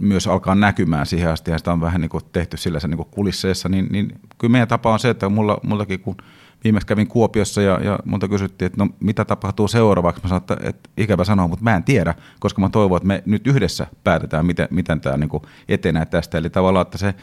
myös 0.00 0.26
alkaa 0.26 0.54
näkymään 0.54 1.06
siihen 1.06 1.30
asti. 1.30 1.50
Ja 1.50 1.58
sitä 1.58 1.72
on 1.72 1.80
vähän 1.80 2.00
niin 2.00 2.08
kuin 2.08 2.24
tehty 2.32 2.56
sillä 2.56 2.78
niin 2.88 2.96
kuin 2.96 3.08
niin, 3.68 3.86
niin 3.90 4.20
kyllä 4.38 4.52
meidän 4.52 4.68
tapa 4.68 4.92
on 4.92 4.98
se, 4.98 5.10
että 5.10 5.28
mulla, 5.28 5.60
mullakin 5.62 6.00
kun 6.00 6.16
viimeksi 6.64 6.86
kävin 6.86 7.08
Kuopiossa 7.08 7.62
ja, 7.62 7.80
ja 7.84 7.98
multa 8.04 8.28
kysyttiin, 8.28 8.66
että 8.66 8.84
no 8.84 8.90
mitä 9.00 9.24
tapahtuu 9.24 9.68
seuraavaksi, 9.68 10.22
mä 10.22 10.28
sanoin, 10.28 10.42
että, 10.42 10.56
että 10.62 10.90
ikävä 10.96 11.24
sanoa, 11.24 11.48
mutta 11.48 11.64
mä 11.64 11.76
en 11.76 11.84
tiedä, 11.84 12.14
koska 12.40 12.60
mä 12.60 12.68
toivon, 12.68 12.96
että 12.96 13.06
me 13.06 13.22
nyt 13.26 13.46
yhdessä 13.46 13.86
päätetään, 14.04 14.46
miten, 14.46 14.68
miten 14.70 15.00
tämä 15.00 15.16
niin 15.16 15.30
kuin 15.30 15.42
etenee 15.68 16.06
tästä, 16.06 16.38
eli 16.38 16.50
tavallaan, 16.50 16.82
että 16.82 16.98
se 16.98 17.14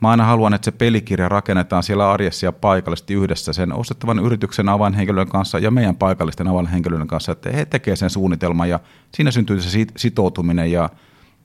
Mä 0.00 0.10
aina 0.10 0.24
haluan, 0.24 0.54
että 0.54 0.64
se 0.64 0.70
pelikirja 0.70 1.28
rakennetaan 1.28 1.82
siellä 1.82 2.10
arjessa 2.10 2.46
ja 2.46 2.52
paikallisesti 2.52 3.14
yhdessä 3.14 3.52
sen 3.52 3.72
ostettavan 3.72 4.18
yrityksen 4.18 4.68
avainhenkilön 4.68 5.28
kanssa 5.28 5.58
ja 5.58 5.70
meidän 5.70 5.96
paikallisten 5.96 6.48
avainhenkilöiden 6.48 7.06
kanssa, 7.06 7.32
että 7.32 7.50
he 7.50 7.64
tekevät 7.64 7.98
sen 7.98 8.10
suunnitelman 8.10 8.68
ja 8.68 8.80
siinä 9.14 9.30
syntyy 9.30 9.60
se 9.60 9.86
sitoutuminen 9.96 10.72
ja, 10.72 10.90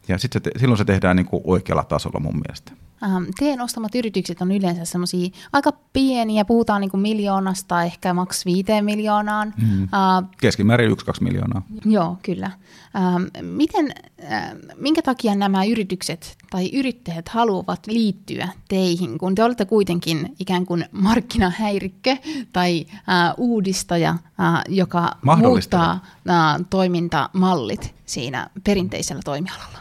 ja 0.07 0.17
sit 0.17 0.33
se, 0.33 0.39
silloin 0.57 0.77
se 0.77 0.86
tehdään 0.86 1.15
niin 1.15 1.25
kuin 1.25 1.43
oikealla 1.45 1.83
tasolla 1.83 2.19
mun 2.19 2.41
mielestä. 2.48 2.83
Ähm, 3.04 3.24
teidän 3.40 3.62
ostamat 3.62 3.96
yritykset 3.96 4.42
on 4.42 4.52
yleensä 4.52 4.86
semmoisia 4.86 5.30
aika 5.54 5.72
pieniä, 5.94 6.46
puhutaan 6.46 6.82
niin 6.82 6.92
kuin 6.92 7.02
miljoonasta, 7.02 7.84
ehkä 7.84 8.14
maks 8.14 8.46
viiteen 8.46 8.86
miljoonaan. 8.86 9.54
Mm. 9.58 9.84
Uh, 9.84 10.30
Keskimäärin 10.42 10.92
yksi, 10.92 11.06
kaksi 11.06 11.24
miljoonaa. 11.24 11.62
Joo, 11.86 12.18
kyllä. 12.24 12.52
Uh, 12.96 13.42
miten, 13.42 13.86
uh, 13.86 14.74
minkä 14.76 15.02
takia 15.02 15.36
nämä 15.36 15.64
yritykset 15.64 16.38
tai 16.50 16.70
yrittäjät 16.74 17.30
haluavat 17.30 17.88
liittyä 17.88 18.50
teihin, 18.68 19.18
kun 19.18 19.36
te 19.36 19.44
olette 19.44 19.66
kuitenkin 19.66 20.36
ikään 20.40 20.66
kuin 20.66 20.86
markkinahäirikkö 20.92 22.18
tai 22.54 22.86
uh, 22.90 22.94
uudistaja, 23.38 24.12
uh, 24.12 24.74
joka 24.76 25.12
muuttaa 25.42 26.00
uh, 26.04 26.66
toimintamallit 26.70 27.96
siinä 28.06 28.50
perinteisellä 28.64 29.22
toimialalla? 29.26 29.80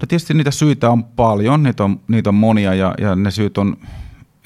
No 0.00 0.06
tietysti 0.08 0.34
niitä 0.34 0.50
syitä 0.50 0.90
on 0.90 1.04
paljon, 1.04 1.62
niitä 1.62 1.84
on, 1.84 2.00
niitä 2.08 2.30
on 2.30 2.34
monia 2.34 2.74
ja, 2.74 2.94
ja 3.00 3.16
ne 3.16 3.30
syyt 3.30 3.58
on 3.58 3.76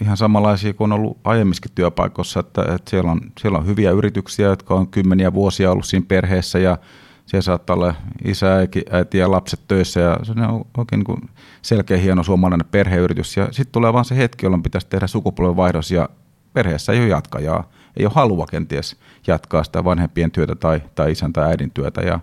ihan 0.00 0.16
samanlaisia 0.16 0.75
kuin 0.75 0.92
on 0.92 0.99
ollut 0.99 1.18
aiemmissakin 1.25 1.71
työpaikoissa, 1.75 2.40
että, 2.40 2.62
että 2.62 2.90
siellä, 2.90 3.11
on, 3.11 3.21
siellä 3.40 3.59
on 3.59 3.66
hyviä 3.66 3.90
yrityksiä, 3.90 4.47
jotka 4.47 4.75
on 4.75 4.88
kymmeniä 4.88 5.32
vuosia 5.32 5.71
ollut 5.71 5.87
siinä 5.87 6.06
perheessä 6.09 6.59
ja 6.59 6.78
siellä 7.26 7.42
saattaa 7.42 7.76
olla 7.76 7.94
isä, 8.25 8.47
äiti 8.90 9.18
ja 9.18 9.30
lapset 9.30 9.61
töissä 9.68 10.00
ja 10.00 10.18
se 10.23 10.32
on 10.32 10.64
oikein 10.76 10.99
niin 10.99 11.04
kuin 11.04 11.30
selkeä 11.62 11.97
hieno 11.97 12.23
suomalainen 12.23 12.66
perheyritys. 12.71 13.37
Ja 13.37 13.49
sitten 13.50 13.73
tulee 13.73 13.92
vaan 13.92 14.04
se 14.04 14.16
hetki, 14.16 14.47
jolloin 14.47 14.62
pitäisi 14.62 14.87
tehdä 14.87 15.06
sukupolvenvaihdos 15.06 15.90
ja 15.90 16.09
perheessä 16.52 16.92
ei 16.92 17.00
ole 17.00 17.09
jatkajaa. 17.09 17.71
Ei 17.97 18.06
ole 18.06 18.12
halua 18.14 18.47
kenties 18.47 18.97
jatkaa 19.26 19.64
sitä 19.64 19.85
vanhempien 19.85 20.30
työtä 20.30 20.54
tai, 20.54 20.82
tai 20.94 21.12
isän 21.12 21.32
tai 21.32 21.50
äidin 21.50 21.71
työtä. 21.71 22.00
Ja 22.00 22.21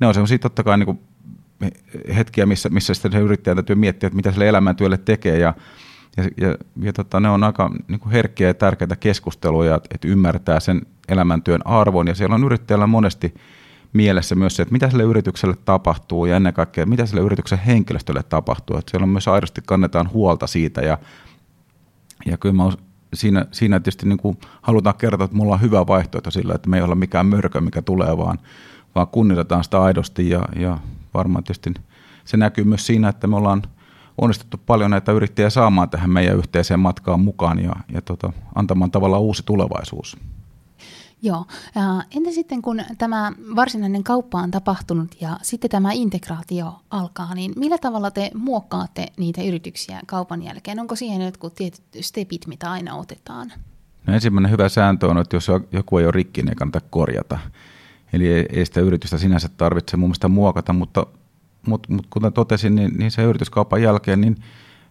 ne 0.00 0.06
on 0.06 0.14
semmoisia 0.14 0.38
totta 0.38 0.62
kai 0.62 0.78
niin 0.78 0.86
kuin 0.86 0.98
hetkiä, 2.16 2.46
missä, 2.46 2.68
missä 2.68 2.94
sitten 2.94 3.12
se 3.12 3.18
yrittäjä 3.18 3.54
täytyy 3.54 3.76
miettiä, 3.76 4.06
että 4.06 4.16
mitä 4.16 4.32
sille 4.32 4.48
elämäntyölle 4.48 4.98
tekee. 4.98 5.38
Ja, 5.38 5.54
ja, 6.16 6.24
ja, 6.40 6.56
ja 6.82 6.92
tota, 6.92 7.20
ne 7.20 7.28
on 7.28 7.44
aika 7.44 7.70
niin 7.88 8.00
kuin 8.00 8.12
herkkiä 8.12 8.46
ja 8.46 8.54
tärkeitä 8.54 8.96
keskusteluja, 8.96 9.74
että, 9.74 10.08
ymmärtää 10.08 10.60
sen 10.60 10.82
elämäntyön 11.08 11.66
arvon. 11.66 12.06
Ja 12.06 12.14
siellä 12.14 12.34
on 12.34 12.44
yrittäjällä 12.44 12.86
monesti 12.86 13.34
mielessä 13.92 14.34
myös 14.34 14.56
se, 14.56 14.62
että 14.62 14.72
mitä 14.72 14.90
sille 14.90 15.02
yritykselle 15.02 15.56
tapahtuu 15.64 16.26
ja 16.26 16.36
ennen 16.36 16.54
kaikkea, 16.54 16.86
mitä 16.86 17.06
sille 17.06 17.20
yrityksen 17.20 17.58
henkilöstölle 17.58 18.22
tapahtuu. 18.22 18.76
Että 18.76 18.90
siellä 18.90 19.04
on 19.04 19.08
myös 19.08 19.28
aidosti 19.28 19.60
kannetaan 19.66 20.10
huolta 20.12 20.46
siitä 20.46 20.80
ja, 20.80 20.98
ja 22.26 22.36
kyllä 22.36 22.54
mä 22.54 22.72
siinä, 23.14 23.46
siinä 23.50 23.80
tietysti 23.80 24.06
niin 24.08 24.18
kuin 24.18 24.38
halutaan 24.62 24.96
kertoa, 24.96 25.24
että 25.24 25.36
mulla 25.36 25.54
on 25.54 25.60
hyvä 25.60 25.86
vaihtoehto 25.86 26.30
sillä, 26.30 26.54
että 26.54 26.70
me 26.70 26.76
ei 26.76 26.82
olla 26.82 26.94
mikään 26.94 27.26
mörkö, 27.26 27.60
mikä 27.60 27.82
tulee, 27.82 28.16
vaan, 28.16 28.38
vaan 28.94 29.06
kunnioitetaan 29.06 29.64
sitä 29.64 29.82
aidosti 29.82 30.30
ja, 30.30 30.48
ja 30.56 30.78
varmaan 31.14 31.44
tietysti 31.44 31.74
se 32.24 32.36
näkyy 32.36 32.64
myös 32.64 32.86
siinä, 32.86 33.08
että 33.08 33.26
me 33.26 33.36
ollaan 33.36 33.62
onnistuttu 34.18 34.60
paljon 34.66 34.90
näitä 34.90 35.12
yrittäjiä 35.12 35.50
saamaan 35.50 35.90
tähän 35.90 36.10
meidän 36.10 36.36
yhteiseen 36.36 36.80
matkaan 36.80 37.20
mukaan 37.20 37.58
ja, 37.64 37.72
ja 37.92 38.02
tota, 38.02 38.32
antamaan 38.54 38.90
tavallaan 38.90 39.22
uusi 39.22 39.42
tulevaisuus. 39.46 40.16
Joo. 41.22 41.46
Entä 42.16 42.30
sitten 42.30 42.62
kun 42.62 42.82
tämä 42.98 43.32
varsinainen 43.56 44.04
kauppa 44.04 44.38
on 44.38 44.50
tapahtunut 44.50 45.20
ja 45.20 45.38
sitten 45.42 45.70
tämä 45.70 45.92
integraatio 45.92 46.80
alkaa, 46.90 47.34
niin 47.34 47.52
millä 47.56 47.78
tavalla 47.78 48.10
te 48.10 48.30
muokkaatte 48.34 49.06
niitä 49.16 49.42
yrityksiä 49.42 50.00
kaupan 50.06 50.42
jälkeen? 50.42 50.80
Onko 50.80 50.96
siihen 50.96 51.22
jotkut 51.22 51.54
tietyt 51.54 51.82
stepit, 52.00 52.46
mitä 52.46 52.70
aina 52.70 52.94
otetaan? 52.94 53.52
No 54.06 54.14
ensimmäinen 54.14 54.50
hyvä 54.50 54.68
sääntö 54.68 55.08
on, 55.08 55.18
että 55.18 55.36
jos 55.36 55.48
joku 55.72 55.98
ei 55.98 56.04
ole 56.04 56.12
rikki, 56.12 56.42
niin 56.42 56.48
ei 56.48 56.54
kannata 56.54 56.80
korjata. 56.90 57.38
Eli 58.14 58.26
ei 58.28 58.66
sitä 58.66 58.80
yritystä 58.80 59.18
sinänsä 59.18 59.48
tarvitse 59.56 59.96
mun 59.96 60.08
mielestä 60.08 60.28
muokata, 60.28 60.72
mutta, 60.72 61.06
mutta, 61.66 61.92
mutta 61.92 62.08
kuten 62.10 62.32
totesin, 62.32 62.74
niin, 62.74 62.92
niin 62.98 63.10
se 63.10 63.22
yrityskaupan 63.22 63.82
jälkeen 63.82 64.20
niin 64.20 64.36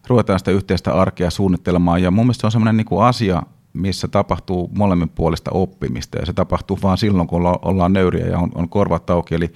ruvetaan 0.08 0.40
sitä 0.40 0.52
yhteistä 0.52 0.94
arkea 0.94 1.30
suunnittelemaan. 1.30 2.02
Ja 2.02 2.12
mun 2.12 2.26
mielestä 2.26 2.42
se 2.42 2.48
on 2.48 2.52
sellainen 2.52 2.78
niin 2.78 2.86
kuin 2.86 3.06
asia, 3.06 3.44
missä 3.74 4.08
tapahtuu 4.08 4.72
molemmin 4.78 5.10
puolesta 5.10 5.52
oppimista 5.54 6.18
ja 6.18 6.26
se 6.26 6.34
tapahtuu 6.34 6.80
vaan 6.84 6.98
silloin, 6.98 7.28
kun 7.28 7.38
olla, 7.38 7.60
ollaan 7.62 7.94
nöyriä 7.94 8.26
ja 8.26 8.40
on, 8.40 8.52
on 8.56 8.70
korvat 8.70 9.10
auki, 9.10 9.36
eli 9.36 9.54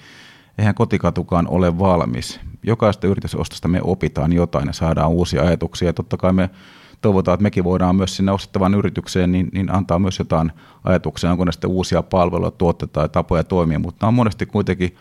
eihän 0.58 0.74
kotikatukaan 0.74 1.48
ole 1.48 1.78
valmis. 1.78 2.40
Jokaista 2.62 3.06
yritysostosta 3.06 3.68
me 3.68 3.80
opitaan 3.82 4.32
jotain 4.32 4.66
ja 4.66 4.72
saadaan 4.72 5.10
uusia 5.10 5.42
ajatuksia 5.42 5.88
ja 5.88 5.92
totta 5.92 6.16
kai 6.16 6.32
me 6.32 6.50
toivotaan, 7.00 7.34
että 7.34 7.42
mekin 7.42 7.64
voidaan 7.64 7.96
myös 7.96 8.16
sinne 8.16 8.32
ostettavan 8.32 8.74
yritykseen 8.74 9.32
niin, 9.32 9.48
niin 9.52 9.74
antaa 9.74 9.98
myös 9.98 10.18
jotain 10.18 10.52
ajatuksia, 10.84 11.30
onko 11.30 11.52
sitten 11.52 11.70
uusia 11.70 12.02
palveluja, 12.02 12.50
tuotteita 12.50 12.92
tai 12.92 13.08
tapoja 13.08 13.44
toimia, 13.44 13.78
mutta 13.78 14.06
on 14.06 14.14
monesti 14.14 14.46
kuitenkin 14.46 14.96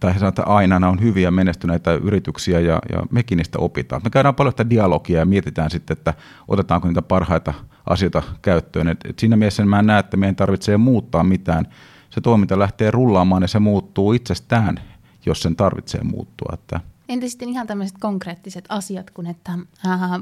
tai 0.00 0.14
että 0.28 0.42
aina 0.42 0.78
nämä 0.78 0.92
on 0.92 1.00
hyviä 1.00 1.30
menestyneitä 1.30 1.92
yrityksiä 1.92 2.60
ja, 2.60 2.78
ja 2.92 3.06
mekin 3.10 3.36
niistä 3.36 3.58
opitaan. 3.58 4.02
Me 4.04 4.10
käydään 4.10 4.34
paljon 4.34 4.52
sitä 4.52 4.70
dialogia 4.70 5.18
ja 5.18 5.26
mietitään 5.26 5.70
sitten, 5.70 5.96
että 5.96 6.14
otetaanko 6.48 6.88
niitä 6.88 7.02
parhaita 7.02 7.54
asioita 7.86 8.22
käyttöön. 8.42 8.88
Et, 8.88 9.00
et 9.04 9.18
siinä 9.18 9.36
mielessä 9.36 9.64
mä 9.64 9.82
näen, 9.82 10.00
että 10.00 10.16
meidän 10.16 10.36
tarvitsee 10.36 10.76
muuttaa 10.76 11.24
mitään. 11.24 11.66
Se 12.10 12.20
toiminta 12.20 12.58
lähtee 12.58 12.90
rullaamaan 12.90 13.42
ja 13.42 13.48
se 13.48 13.58
muuttuu 13.58 14.12
itsestään, 14.12 14.80
jos 15.26 15.42
sen 15.42 15.56
tarvitsee 15.56 16.00
muuttua. 16.02 16.50
Että. 16.54 16.80
Entä 17.08 17.28
sitten 17.28 17.48
ihan 17.48 17.66
tämmöiset 17.66 17.96
konkreettiset 18.00 18.64
asiat, 18.68 19.10
kun 19.10 19.26
että 19.26 19.52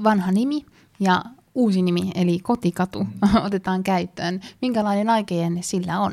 vanha 0.05 0.33
nimi 0.33 0.67
ja 1.01 1.25
uusi 1.55 1.83
nimi, 1.83 2.11
eli 2.15 2.39
kotikatu, 2.39 3.07
otetaan 3.47 3.83
käyttöön. 3.83 4.41
Minkälainen 4.63 5.11
aikeen 5.11 5.59
sillä 5.61 6.01
on? 6.01 6.13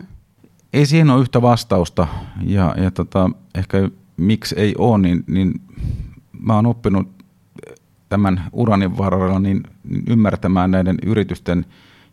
Ei 0.73 0.85
siihen 0.85 1.09
ole 1.09 1.21
yhtä 1.21 1.41
vastausta 1.41 2.07
ja, 2.41 2.75
ja 2.77 2.91
tota, 2.91 3.29
ehkä 3.55 3.89
miksi 4.17 4.55
ei 4.57 4.75
ole, 4.77 4.97
niin, 4.97 5.23
niin 5.27 5.61
mä 6.39 6.55
oon 6.55 6.65
oppinut 6.65 7.07
tämän 8.09 8.43
uranin 8.53 8.97
varrella 8.97 9.39
niin 9.39 9.63
ymmärtämään 10.09 10.71
näiden 10.71 10.97
yritysten 11.05 11.65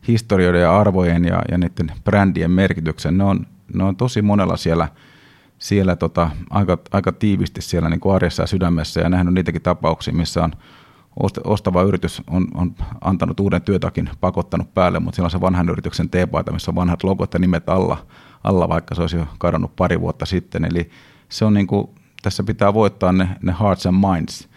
historioiden 0.08 0.60
ja 0.60 0.78
arvojen 0.80 1.24
ja, 1.24 1.42
ja 1.50 1.58
niiden 1.58 1.92
brändien 2.04 2.50
merkityksen. 2.50 3.18
Ne 3.18 3.24
on, 3.24 3.46
ne 3.74 3.84
on 3.84 3.96
tosi 3.96 4.22
monella 4.22 4.56
siellä, 4.56 4.88
siellä 5.58 5.96
tota, 5.96 6.30
aika, 6.50 6.78
aika 6.92 7.12
tiivisti 7.12 7.62
siellä 7.62 7.88
niin 7.88 8.00
kuin 8.00 8.14
arjessa 8.14 8.42
ja 8.42 8.46
sydämessä 8.46 9.00
ja 9.00 9.08
nähnyt 9.08 9.34
niitäkin 9.34 9.62
tapauksia, 9.62 10.14
missä 10.14 10.44
on 10.44 10.52
ostava 11.44 11.82
yritys 11.82 12.22
on, 12.30 12.48
on 12.54 12.74
antanut 13.00 13.40
uuden 13.40 13.62
työtakin, 13.62 14.10
pakottanut 14.20 14.74
päälle, 14.74 15.00
mutta 15.00 15.16
siellä 15.16 15.26
on 15.26 15.30
se 15.30 15.40
vanhan 15.40 15.68
yrityksen 15.68 16.10
teepaita, 16.10 16.52
missä 16.52 16.70
on 16.70 16.74
vanhat 16.74 17.04
logot 17.04 17.34
ja 17.34 17.38
nimet 17.38 17.68
alla, 17.68 18.06
alla, 18.44 18.68
vaikka 18.68 18.94
se 18.94 19.00
olisi 19.00 19.16
jo 19.16 19.26
kadonnut 19.38 19.76
pari 19.76 20.00
vuotta 20.00 20.26
sitten. 20.26 20.64
Eli 20.64 20.90
se 21.28 21.44
on 21.44 21.54
niin 21.54 21.66
kuin, 21.66 21.88
tässä 22.22 22.42
pitää 22.42 22.74
voittaa 22.74 23.12
ne, 23.12 23.28
ne 23.42 23.54
hearts 23.60 23.86
and 23.86 23.96
minds 23.96 24.48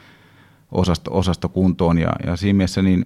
osasto, 0.72 1.18
osasto 1.18 1.50
kuntoon 1.50 1.98
ja, 1.98 2.12
ja 2.26 2.36
siinä 2.36 2.58
mielessä 2.58 2.82
niin 2.82 3.06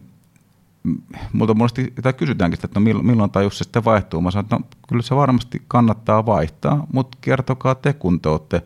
multa 1.34 1.54
monesti 1.54 1.94
tai 2.02 2.14
kysytäänkin 2.14 2.58
sitä, 2.58 2.66
että 2.66 2.80
no 2.80 2.84
milloin, 2.84 3.06
milloin 3.06 3.32
tajus 3.32 3.58
se 3.58 3.64
sitten 3.64 3.86
vaihtuu. 3.86 4.22
Mä 4.22 4.32
sanon, 4.32 4.46
että 4.46 4.56
no, 4.56 4.66
kyllä 4.88 5.02
se 5.02 5.16
varmasti 5.16 5.62
kannattaa 5.68 6.26
vaihtaa, 6.26 6.88
mutta 6.94 7.18
kertokaa 7.22 7.76
te, 7.76 7.94
kun 7.94 8.22
te 8.22 8.30
olette 8.30 8.62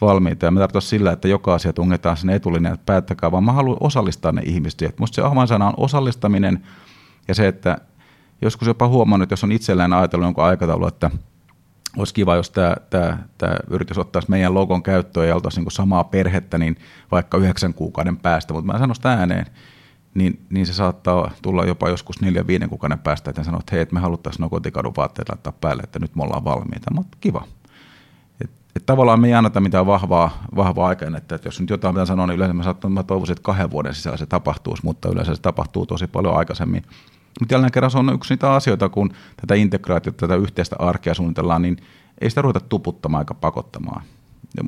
valmiita. 0.00 0.46
Ja 0.46 0.50
mä 0.50 0.60
tarkoitan 0.60 0.82
sillä, 0.82 1.12
että 1.12 1.28
joka 1.28 1.54
asia 1.54 1.72
tungetaan 1.72 2.16
sinne 2.16 2.34
etulinjaan, 2.34 2.74
että 2.74 2.86
päättäkää, 2.86 3.32
vaan 3.32 3.44
mä 3.44 3.52
haluan 3.52 3.76
osallistaa 3.80 4.32
ne 4.32 4.42
ihmiset. 4.44 4.82
Että 4.82 5.02
musta 5.02 5.14
se 5.14 5.22
avainsana 5.22 5.66
on 5.66 5.74
osallistaminen 5.76 6.66
ja 7.28 7.34
se, 7.34 7.48
että 7.48 7.78
joskus 8.42 8.68
jopa 8.68 8.88
huomannut, 8.88 9.30
jos 9.30 9.44
on 9.44 9.52
itselleen 9.52 9.92
ajatellut 9.92 10.26
jonkun 10.26 10.44
aikataulu, 10.44 10.86
että 10.86 11.10
olisi 11.96 12.14
kiva, 12.14 12.36
jos 12.36 12.50
tämä, 12.50 12.76
tämä, 12.90 13.18
tämä 13.38 13.56
yritys 13.70 13.98
ottaisi 13.98 14.30
meidän 14.30 14.54
logon 14.54 14.82
käyttöön 14.82 15.28
ja 15.28 15.34
oltaisiin 15.34 15.64
niin 15.64 15.72
samaa 15.72 16.04
perhettä, 16.04 16.58
niin 16.58 16.76
vaikka 17.10 17.38
yhdeksän 17.38 17.74
kuukauden 17.74 18.16
päästä, 18.16 18.54
mutta 18.54 18.72
mä 18.72 18.78
sanon 18.78 18.94
sitä 18.94 19.12
ääneen, 19.12 19.46
niin, 20.14 20.46
niin 20.50 20.66
se 20.66 20.72
saattaa 20.72 21.30
tulla 21.42 21.64
jopa 21.64 21.88
joskus 21.88 22.20
neljän 22.20 22.46
viiden 22.46 22.68
kuukauden 22.68 22.98
päästä, 22.98 23.30
että 23.30 23.44
sanoo, 23.44 23.60
että 23.60 23.74
hei, 23.76 23.82
että 23.82 23.94
me 23.94 24.00
haluttaisiin 24.00 24.40
nuo 24.40 24.50
kotikadun 24.50 24.96
vaatteet 24.96 25.28
laittaa 25.28 25.52
päälle, 25.60 25.82
että 25.82 25.98
nyt 25.98 26.16
me 26.16 26.22
ollaan 26.22 26.44
valmiita, 26.44 26.94
mutta 26.94 27.18
kiva. 27.20 27.44
Et, 28.76 28.82
et 28.82 28.86
tavallaan 28.86 29.20
me 29.20 29.28
ei 29.28 29.34
anneta 29.34 29.60
mitään 29.60 29.86
vahvaa, 29.86 30.42
vahvaa 30.56 30.88
aikaa, 30.88 31.08
että, 31.16 31.34
että 31.34 31.48
jos 31.48 31.60
nyt 31.60 31.70
jotain 31.70 31.94
pitää 31.94 32.06
sanoa, 32.06 32.26
niin 32.26 32.36
yleensä 32.36 32.54
mä, 32.54 32.62
saattan, 32.62 32.92
mä 32.92 33.02
toivoisin, 33.02 33.32
että 33.32 33.42
kahden 33.42 33.70
vuoden 33.70 33.94
sisällä 33.94 34.16
se 34.16 34.26
tapahtuisi, 34.26 34.84
mutta 34.84 35.08
yleensä 35.08 35.34
se 35.34 35.42
tapahtuu 35.42 35.86
tosi 35.86 36.06
paljon 36.06 36.36
aikaisemmin. 36.36 36.82
Mutta 37.40 37.54
jälleen 37.54 37.72
kerran 37.72 37.90
se 37.90 37.98
on 37.98 38.14
yksi 38.14 38.34
niitä 38.34 38.52
asioita, 38.52 38.88
kun 38.88 39.12
tätä 39.40 39.54
integraatiota, 39.54 40.18
tätä 40.18 40.34
yhteistä 40.34 40.76
arkea 40.78 41.14
suunnitellaan, 41.14 41.62
niin 41.62 41.76
ei 42.20 42.28
sitä 42.30 42.42
ruveta 42.42 42.60
tuputtamaan 42.60 43.22
eikä 43.22 43.34
pakottamaan. 43.34 44.02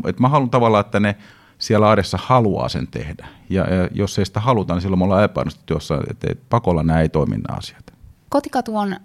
Et 0.04 0.20
mä 0.20 0.28
haluan 0.28 0.50
tavallaan, 0.50 0.80
että 0.80 1.00
ne 1.00 1.16
siellä 1.58 1.90
arjessa 1.90 2.18
haluaa 2.22 2.68
sen 2.68 2.86
tehdä. 2.86 3.28
Ja, 3.50 3.74
ja 3.74 3.88
jos 3.92 4.18
ei 4.18 4.26
sitä 4.26 4.40
haluta, 4.40 4.74
niin 4.74 4.82
silloin 4.82 4.98
me 4.98 5.04
ollaan 5.04 5.24
epäonnistuttu 5.24 5.72
jossain, 5.72 6.02
että 6.10 6.28
pakolla 6.48 6.82
nämä 6.82 7.00
ei 7.00 7.08
toimi 7.08 7.36
nämä 7.36 7.58
asiat. 7.58 7.95
Kotikatu 8.28 8.76
on 8.76 8.96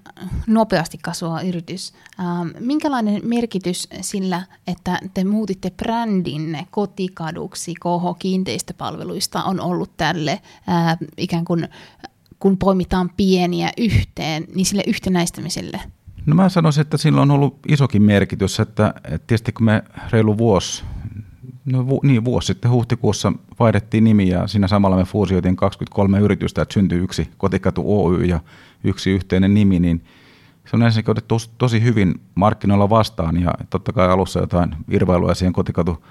nopeasti 0.47 0.97
kasvava 0.97 1.41
yritys. 1.41 1.93
Ähm, 2.19 2.47
minkälainen 2.59 3.21
merkitys 3.23 3.87
sillä, 4.01 4.41
että 4.67 4.99
te 5.13 5.23
muutitte 5.23 5.69
brändinne 5.69 6.67
kotikaduksi 6.71 7.73
KH 7.73 8.19
Kiinteistöpalveluista 8.19 9.43
on 9.43 9.59
ollut 9.59 9.97
tälle 9.97 10.31
äh, 10.69 10.97
ikään 11.17 11.45
kuin 11.45 11.67
kun 12.39 12.57
poimitaan 12.57 13.09
pieniä 13.17 13.71
yhteen, 13.77 14.45
niin 14.55 14.65
sille 14.65 14.83
yhtenäistämiselle? 14.87 15.81
No 16.25 16.35
mä 16.35 16.49
sanoisin, 16.49 16.81
että 16.81 16.97
sillä 16.97 17.21
on 17.21 17.31
ollut 17.31 17.59
isokin 17.67 18.01
merkitys, 18.01 18.59
että, 18.59 18.93
että 19.03 19.27
tietysti 19.27 19.51
kun 19.51 19.65
me 19.65 19.83
reilu 20.11 20.37
vuosi, 20.37 20.83
no 21.65 21.87
vu, 21.87 21.99
niin 22.03 22.25
vuosi 22.25 22.47
sitten 22.47 22.71
huhtikuussa 22.71 23.33
vaihdettiin 23.59 24.03
nimi 24.03 24.29
ja 24.29 24.47
siinä 24.47 24.67
samalla 24.67 24.95
me 24.95 25.03
fuusioitiin 25.03 25.55
23 25.55 26.19
yritystä, 26.19 26.61
että 26.61 26.73
syntyi 26.73 26.99
yksi 26.99 27.29
Kotikatu 27.37 28.03
Oy 28.05 28.23
ja 28.23 28.39
yksi 28.83 29.11
yhteinen 29.11 29.53
nimi, 29.53 29.79
niin 29.79 30.03
se 30.65 30.75
on 30.75 30.83
ensinnäkin 30.83 31.11
otettu 31.11 31.37
tosi, 31.57 31.83
hyvin 31.83 32.21
markkinoilla 32.35 32.89
vastaan 32.89 33.41
ja 33.41 33.51
totta 33.69 33.93
kai 33.93 34.09
alussa 34.09 34.39
jotain 34.39 34.75
irvailuja 34.89 35.35
siihen 35.35 35.53
Kotikatu 35.53 36.03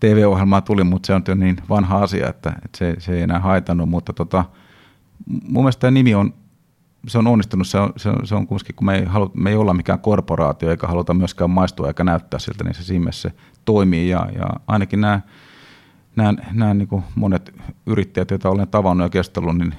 TV-ohjelmaan 0.00 0.62
tuli, 0.62 0.84
mutta 0.84 1.06
se 1.06 1.14
on 1.14 1.22
jo 1.28 1.34
niin 1.34 1.56
vanha 1.68 1.98
asia, 1.98 2.28
että, 2.28 2.52
että 2.64 2.78
se, 2.78 2.96
se 2.98 3.12
ei 3.12 3.22
enää 3.22 3.38
haitannut, 3.38 3.88
mutta 3.88 4.12
tota, 4.12 4.44
mun 5.26 5.62
mielestä 5.64 5.80
tämä 5.80 5.90
nimi 5.90 6.14
on, 6.14 6.34
se 7.06 7.18
on 7.18 7.26
onnistunut, 7.26 7.66
se 7.66 7.78
on, 7.78 7.92
se 7.96 8.08
on, 8.08 8.26
se 8.26 8.34
on 8.34 8.46
kumminkin, 8.46 8.74
kun 8.74 8.86
me 8.86 8.98
ei, 8.98 9.04
halu, 9.04 9.30
me 9.34 9.50
ei 9.50 9.56
olla 9.56 9.74
mikään 9.74 9.98
korporaatio 9.98 10.70
eikä 10.70 10.86
haluta 10.86 11.14
myöskään 11.14 11.50
maistua 11.50 11.88
eikä 11.88 12.04
näyttää 12.04 12.40
siltä, 12.40 12.64
niin 12.64 12.74
se 12.74 12.84
siinä 12.84 13.12
se 13.12 13.32
toimii 13.64 14.08
ja, 14.08 14.28
ja 14.34 14.46
ainakin 14.66 15.00
nämä, 15.00 15.20
nämä, 16.16 16.34
nämä 16.52 16.74
niin 16.74 16.88
kuin 16.88 17.04
monet 17.14 17.54
yrittäjät, 17.86 18.30
joita 18.30 18.50
olen 18.50 18.68
tavannut 18.68 19.04
ja 19.04 19.08
kestellut, 19.08 19.58
niin 19.58 19.74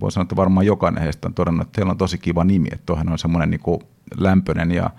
voi 0.00 0.12
sanoa, 0.12 0.22
että 0.22 0.36
varmaan 0.36 0.66
jokainen 0.66 1.02
heistä 1.02 1.28
on 1.28 1.34
todennut, 1.34 1.66
että 1.66 1.80
heillä 1.80 1.90
on 1.90 1.98
tosi 1.98 2.18
kiva 2.18 2.44
nimi, 2.44 2.68
että 2.72 2.86
tuohan 2.86 3.12
on 3.12 3.18
semmoinen 3.18 3.50
niin 3.50 3.60
kuin 3.60 3.80
lämpöinen 4.16 4.70
ja 4.70 4.90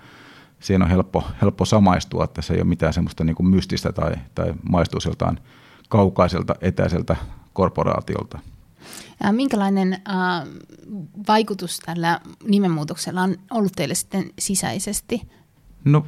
siinä 0.60 0.84
on 0.84 0.90
helppo, 0.90 1.24
helppo 1.42 1.64
samaistua, 1.64 2.24
että 2.24 2.42
se 2.42 2.54
ei 2.54 2.60
ole 2.60 2.68
mitään 2.68 2.92
semmoista 2.92 3.24
niin 3.24 3.36
kuin 3.36 3.46
mystistä 3.46 3.92
tai, 3.92 4.14
tai 4.34 4.54
maistuu 4.70 5.00
siltaan 5.00 5.38
kaukaiselta, 5.88 6.54
etäiseltä 6.60 7.16
korporaatiolta. 7.52 8.38
Minkälainen 9.32 9.92
äh, 9.92 10.48
vaikutus 11.28 11.78
tällä 11.78 12.20
nimenmuutoksella 12.44 13.22
on 13.22 13.36
ollut 13.50 13.72
teille 13.76 13.94
sitten 13.94 14.30
sisäisesti? 14.38 15.22
No 15.84 16.06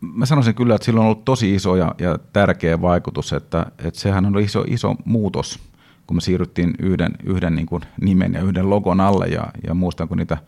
mä 0.00 0.26
sanoisin 0.26 0.54
kyllä, 0.54 0.74
että 0.74 0.84
sillä 0.84 1.00
on 1.00 1.06
ollut 1.06 1.24
tosi 1.24 1.54
iso 1.54 1.76
ja, 1.76 1.94
ja 1.98 2.18
tärkeä 2.32 2.80
vaikutus, 2.80 3.32
että, 3.32 3.66
että 3.78 4.00
sehän 4.00 4.26
on 4.26 4.40
iso, 4.40 4.64
iso 4.68 4.94
muutos, 5.04 5.58
kun 6.06 6.16
me 6.16 6.20
siirryttiin 6.20 6.74
yhden, 6.78 7.12
yhden 7.24 7.54
niin 7.54 7.66
kuin 7.66 7.82
nimen 8.00 8.32
ja 8.34 8.42
yhden 8.42 8.70
logon 8.70 9.00
alle 9.00 9.26
ja, 9.26 9.46
ja 9.66 9.74
muistan, 9.74 10.08
kun 10.08 10.18
niitä 10.18 10.38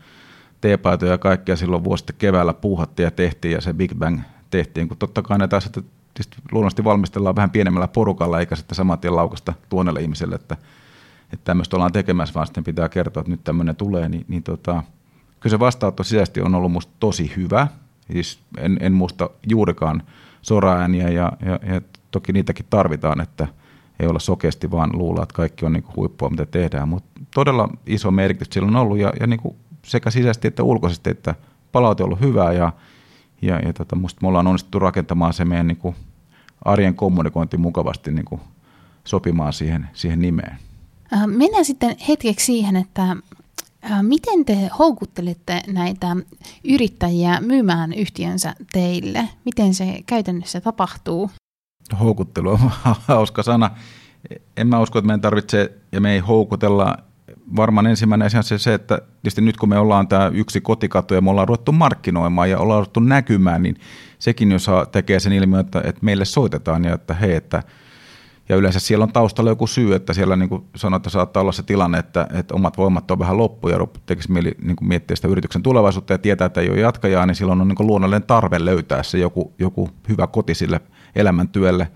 teepaitoja 0.60 1.12
ja 1.12 1.18
kaikkea 1.18 1.56
silloin 1.56 1.84
vuosi 1.84 2.04
keväällä 2.18 2.54
puuhattiin 2.54 3.04
ja 3.04 3.10
tehtiin 3.10 3.52
ja 3.52 3.60
se 3.60 3.72
Big 3.72 3.94
Bang 3.94 4.20
tehtiin, 4.50 4.88
kun 4.88 4.96
totta 4.96 5.22
kai 5.22 5.38
näitä 5.38 5.56
asioita 5.56 5.82
luonnollisesti 6.52 6.84
valmistellaan 6.84 7.36
vähän 7.36 7.50
pienemmällä 7.50 7.88
porukalla 7.88 8.40
eikä 8.40 8.56
sitten 8.56 8.76
saman 8.76 8.98
tien 8.98 9.16
laukasta 9.16 9.52
tuonelle 9.68 10.00
ihmiselle, 10.00 10.34
että, 10.34 10.56
että 11.34 11.44
tämmöistä 11.44 11.76
ollaan 11.76 11.92
tekemässä, 11.92 12.34
vaan 12.34 12.46
sitten 12.46 12.64
pitää 12.64 12.88
kertoa, 12.88 13.20
että 13.20 13.30
nyt 13.30 13.44
tämmöinen 13.44 13.76
tulee, 13.76 14.08
niin, 14.08 14.24
niin 14.28 14.42
tota, 14.42 14.82
kyllä 15.40 15.50
se 15.50 15.58
vastaanotto 15.60 16.04
sisäisesti 16.04 16.40
on 16.40 16.54
ollut 16.54 16.72
musta 16.72 16.92
tosi 17.00 17.32
hyvä, 17.36 17.68
Siis 18.12 18.38
en, 18.58 18.78
en 18.80 18.92
muista 18.92 19.30
juurikaan 19.48 20.02
soraääniä 20.42 21.08
ja, 21.08 21.32
ja, 21.46 21.74
ja 21.74 21.80
toki 22.10 22.32
niitäkin 22.32 22.66
tarvitaan, 22.70 23.20
että 23.20 23.48
ei 24.00 24.06
olla 24.06 24.18
sokeasti 24.18 24.70
vaan 24.70 24.90
luulla, 24.92 25.22
että 25.22 25.34
kaikki 25.34 25.66
on 25.66 25.72
niin 25.72 25.82
kuin 25.82 25.96
huippua, 25.96 26.30
mitä 26.30 26.46
tehdään. 26.46 26.88
Mutta 26.88 27.20
todella 27.34 27.68
iso 27.86 28.10
merkitys 28.10 28.48
sillä 28.50 28.68
on 28.68 28.76
ollut 28.76 28.98
ja, 28.98 29.12
ja 29.20 29.26
niin 29.26 29.40
kuin 29.40 29.56
sekä 29.84 30.10
sisäisesti 30.10 30.48
että 30.48 30.62
ulkoisesti, 30.62 31.10
että 31.10 31.34
palaute 31.72 32.02
on 32.02 32.06
ollut 32.06 32.20
hyvää 32.20 32.52
ja, 32.52 32.72
ja, 33.42 33.58
ja 33.58 33.72
tota, 33.72 33.96
musta 33.96 34.18
me 34.22 34.28
ollaan 34.28 34.46
onnistuttu 34.46 34.78
rakentamaan 34.78 35.32
se 35.32 35.44
meidän 35.44 35.66
niin 35.66 35.76
kuin 35.76 35.96
arjen 36.64 36.94
kommunikointi 36.94 37.56
mukavasti 37.56 38.10
niin 38.10 38.24
kuin 38.24 38.40
sopimaan 39.04 39.52
siihen, 39.52 39.88
siihen 39.92 40.20
nimeen. 40.20 40.58
Äh, 41.14 41.26
mennään 41.26 41.64
sitten 41.64 41.96
hetkeksi 42.08 42.46
siihen, 42.46 42.76
että 42.76 43.16
Äh, 43.90 44.02
miten 44.02 44.44
te 44.44 44.70
houkuttelette 44.78 45.60
näitä 45.66 46.16
yrittäjiä 46.64 47.40
myymään 47.40 47.92
yhtiönsä 47.92 48.54
teille? 48.72 49.28
Miten 49.44 49.74
se 49.74 50.02
käytännössä 50.06 50.60
tapahtuu? 50.60 51.30
Houkuttelu 52.00 52.50
on 52.50 52.70
hauska 53.08 53.42
sana. 53.42 53.70
En 54.56 54.66
mä 54.66 54.80
usko, 54.80 54.98
että 54.98 55.06
meidän 55.06 55.20
tarvitsee 55.20 55.72
ja 55.92 56.00
me 56.00 56.12
ei 56.12 56.18
houkutella. 56.18 56.96
Varmaan 57.56 57.86
ensimmäinen 57.86 58.26
asia 58.26 58.42
se, 58.42 58.58
se, 58.58 58.74
että 58.74 58.98
tietysti 59.22 59.40
nyt 59.40 59.56
kun 59.56 59.68
me 59.68 59.78
ollaan 59.78 60.08
tämä 60.08 60.30
yksi 60.34 60.60
kotikatu 60.60 61.14
ja 61.14 61.20
me 61.20 61.30
ollaan 61.30 61.48
ruvettu 61.48 61.72
markkinoimaan 61.72 62.50
ja 62.50 62.58
ollaan 62.58 62.78
ruvettu 62.78 63.00
näkymään, 63.00 63.62
niin 63.62 63.76
sekin 64.18 64.52
jos 64.52 64.66
tekee 64.92 65.20
sen 65.20 65.32
ilmiön, 65.32 65.60
että, 65.60 65.80
että 65.84 66.04
meille 66.04 66.24
soitetaan 66.24 66.84
ja 66.84 66.94
että 66.94 67.14
hei, 67.14 67.34
että– 67.34 67.62
ja 68.48 68.56
yleensä 68.56 68.80
siellä 68.80 69.02
on 69.02 69.12
taustalla 69.12 69.50
joku 69.50 69.66
syy, 69.66 69.94
että 69.94 70.12
siellä 70.12 70.36
niin 70.36 70.48
kuin 70.48 70.64
sanoin, 70.76 70.98
että 70.98 71.10
saattaa 71.10 71.40
olla 71.40 71.52
se 71.52 71.62
tilanne, 71.62 71.98
että, 71.98 72.26
että 72.32 72.54
omat 72.54 72.78
voimat 72.78 73.10
on 73.10 73.18
vähän 73.18 73.38
loppu 73.38 73.68
ja 73.68 73.78
tekisi 74.06 74.32
mieli 74.32 74.56
niin 74.62 74.76
kuin 74.76 74.88
miettiä 74.88 75.16
sitä 75.16 75.28
yrityksen 75.28 75.62
tulevaisuutta 75.62 76.12
ja 76.12 76.18
tietää, 76.18 76.46
että 76.46 76.60
ei 76.60 76.70
ole 76.70 76.80
jatkajaa, 76.80 77.26
niin 77.26 77.34
silloin 77.34 77.60
on 77.60 77.68
niin 77.68 77.76
kuin 77.76 77.86
luonnollinen 77.86 78.22
tarve 78.22 78.64
löytää 78.64 79.02
se 79.02 79.18
joku, 79.18 79.54
joku 79.58 79.90
hyvä 80.08 80.26
koti 80.26 80.54
sille 80.54 80.80
elämäntyölle. 81.16 81.90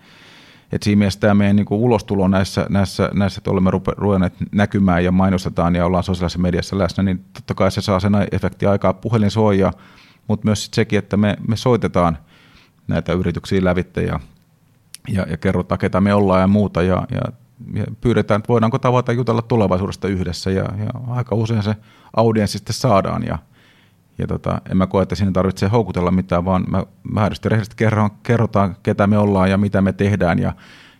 Et 0.72 0.82
siinä 0.82 0.98
mielessä 0.98 1.20
tämä 1.20 1.34
meidän 1.34 1.56
niin 1.56 1.66
kuin 1.66 1.80
ulostulo 1.80 2.28
näissä, 2.28 2.66
näissä, 2.68 3.10
näissä, 3.14 3.38
että 3.38 3.50
olemme 3.50 3.70
ruvenneet 3.96 4.34
näkymään 4.52 5.04
ja 5.04 5.12
mainostetaan 5.12 5.74
ja 5.74 5.86
ollaan 5.86 6.04
sosiaalisessa 6.04 6.38
mediassa 6.38 6.78
läsnä, 6.78 7.02
niin 7.02 7.24
totta 7.32 7.54
kai 7.54 7.70
se 7.70 7.80
saa 7.80 8.00
sen 8.00 8.12
efekti 8.32 8.66
aikaa 8.66 8.92
puhelin 8.92 9.30
soija, 9.30 9.72
mutta 10.28 10.44
myös 10.44 10.68
sekin, 10.72 10.98
että 10.98 11.16
me, 11.16 11.36
me 11.48 11.56
soitetaan 11.56 12.18
näitä 12.88 13.12
yrityksiä 13.12 13.64
lävitte 13.64 14.02
ja 14.02 14.20
ja, 15.08 15.26
ja 15.30 15.36
kerrotaan, 15.36 15.78
ketä 15.78 16.00
me 16.00 16.14
ollaan 16.14 16.40
ja 16.40 16.46
muuta, 16.46 16.82
ja, 16.82 17.06
ja, 17.10 17.20
ja 17.74 17.84
pyydetään, 18.00 18.38
että 18.38 18.48
voidaanko 18.48 18.78
tavata 18.78 19.12
jutella 19.12 19.42
tulevaisuudesta 19.42 20.08
yhdessä, 20.08 20.50
ja, 20.50 20.64
ja 20.78 20.90
aika 21.08 21.34
usein 21.34 21.62
se 21.62 21.76
audienssi 22.16 22.58
sitten 22.58 22.74
saadaan, 22.74 23.22
ja, 23.26 23.38
ja 24.18 24.26
tota, 24.26 24.60
en 24.70 24.76
mä 24.76 24.86
koe, 24.86 25.02
että 25.02 25.14
siinä 25.14 25.32
tarvitsee 25.32 25.68
houkutella 25.68 26.10
mitään, 26.10 26.44
vaan 26.44 26.64
mä 26.68 26.84
määrästi 27.12 27.48
rehellisesti 27.48 27.76
kerron, 27.76 28.10
kerrotaan, 28.22 28.76
ketä 28.82 29.06
me 29.06 29.18
ollaan 29.18 29.50
ja 29.50 29.58
mitä 29.58 29.80
me 29.80 29.92
tehdään, 29.92 30.38
ja, 30.38 30.52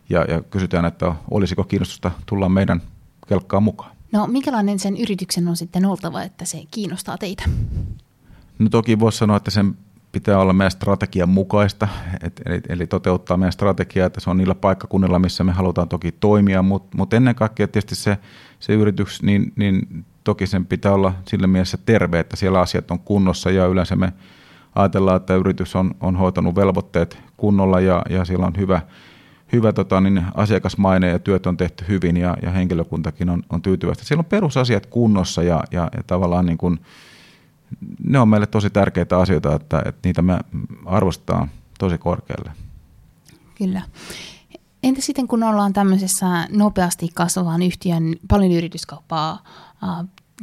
ja, 0.09 0.25
ja 0.29 0.43
kysytään, 0.43 0.85
että 0.85 1.15
olisiko 1.31 1.65
kiinnostusta 1.65 2.11
tulla 2.27 2.49
meidän 2.49 2.83
kelkkaan 3.29 3.63
mukaan. 3.63 3.91
No 4.13 4.27
minkälainen 4.27 4.79
sen 4.79 4.97
yrityksen 4.97 5.49
on 5.49 5.57
sitten 5.57 5.85
oltava, 5.85 6.23
että 6.23 6.45
se 6.45 6.63
kiinnostaa 6.71 7.19
teitä? 7.19 7.45
No 8.59 8.69
toki 8.69 9.01
voisi 9.01 9.19
sanoa, 9.19 9.37
että 9.37 9.51
sen 9.51 9.75
pitää 10.13 10.39
olla 10.39 10.53
meidän 10.53 10.71
strategian 10.71 11.29
mukaista, 11.29 11.89
et, 12.23 12.43
eli, 12.47 12.61
eli 12.69 12.87
toteuttaa 12.87 13.37
meidän 13.37 13.53
strategiaa, 13.53 14.07
että 14.07 14.21
se 14.21 14.31
on 14.31 14.37
niillä 14.37 14.55
paikkakunnilla, 14.55 15.19
missä 15.19 15.45
me 15.45 15.53
halutaan 15.53 15.89
toki 15.89 16.13
toimia, 16.13 16.63
mutta 16.63 16.97
mut 16.97 17.15
ennen 17.15 17.35
kaikkea 17.35 17.69
tietysti 17.69 17.95
se, 17.95 18.19
se 18.61 18.73
yritys, 18.73 19.23
niin, 19.23 19.53
niin 19.57 20.05
toki 20.25 20.47
sen 20.47 20.67
pitää 20.67 20.93
olla 20.93 21.13
sillä 21.29 21.47
mielessä 21.47 21.79
terve, 21.87 22.21
että 22.21 22.37
siellä 22.37 22.61
asiat 22.61 22.91
on 22.91 22.99
kunnossa 22.99 23.51
ja 23.51 23.67
yleensä 23.67 23.97
me 23.97 24.13
ajatellaan, 24.75 25.17
että 25.17 25.35
yritys 25.35 25.77
on, 25.77 25.95
on 26.01 26.17
hoitanut 26.17 26.57
velvoitteet 26.57 27.19
kunnolla 27.37 27.81
ja, 27.81 28.03
ja 28.11 28.25
siellä 28.25 28.47
on 28.47 28.57
hyvä, 28.57 28.81
hyvä 29.53 29.73
tota, 29.73 30.01
niin 30.01 30.25
asiakasmaine 30.35 31.09
ja 31.09 31.19
työt 31.19 31.47
on 31.47 31.57
tehty 31.57 31.85
hyvin 31.89 32.17
ja, 32.17 32.37
ja 32.43 32.51
henkilökuntakin 32.51 33.31
on, 33.31 33.43
on 33.51 33.63
tyytyväistä. 33.63 34.05
Siellä 34.05 34.21
on 34.21 34.25
perusasiat 34.25 34.87
kunnossa 34.87 35.43
ja, 35.43 35.63
ja, 35.71 35.89
ja 35.97 36.03
tavallaan 36.07 36.47
niin 36.47 36.59
kuin, 36.59 36.81
ne 38.05 38.19
on 38.19 38.29
meille 38.29 38.47
tosi 38.47 38.71
tärkeitä 38.71 39.19
asioita, 39.19 39.55
että, 39.55 39.83
että 39.87 40.01
niitä 40.09 40.23
me 40.23 40.39
arvostetaan 40.87 41.51
tosi 41.79 41.99
korkealle. 41.99 42.53
Kyllä. 43.55 43.83
Entä 44.83 45.01
sitten 45.01 45.29
kun 45.29 45.43
ollaan 45.43 45.73
tämmöisessä 45.73 46.27
nopeasti 46.51 47.09
kasvavan 47.15 47.63
yhtiön, 47.63 48.17
paljon 48.29 48.53
yrityskauppaa 48.53 49.45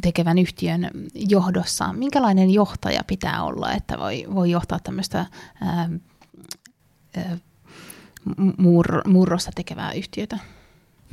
tekevän 0.01 0.37
yhtiön 0.37 0.89
johdossa, 1.13 1.93
minkälainen 1.93 2.49
johtaja 2.49 3.01
pitää 3.07 3.43
olla, 3.43 3.73
että 3.73 3.99
voi, 3.99 4.25
voi 4.35 4.51
johtaa 4.51 4.79
tämmöistä 4.79 5.25
ää, 5.61 5.89
ää, 7.17 7.37
mur, 8.57 9.01
murrosta 9.07 9.51
tekevää 9.55 9.91
yhtiötä? 9.91 10.39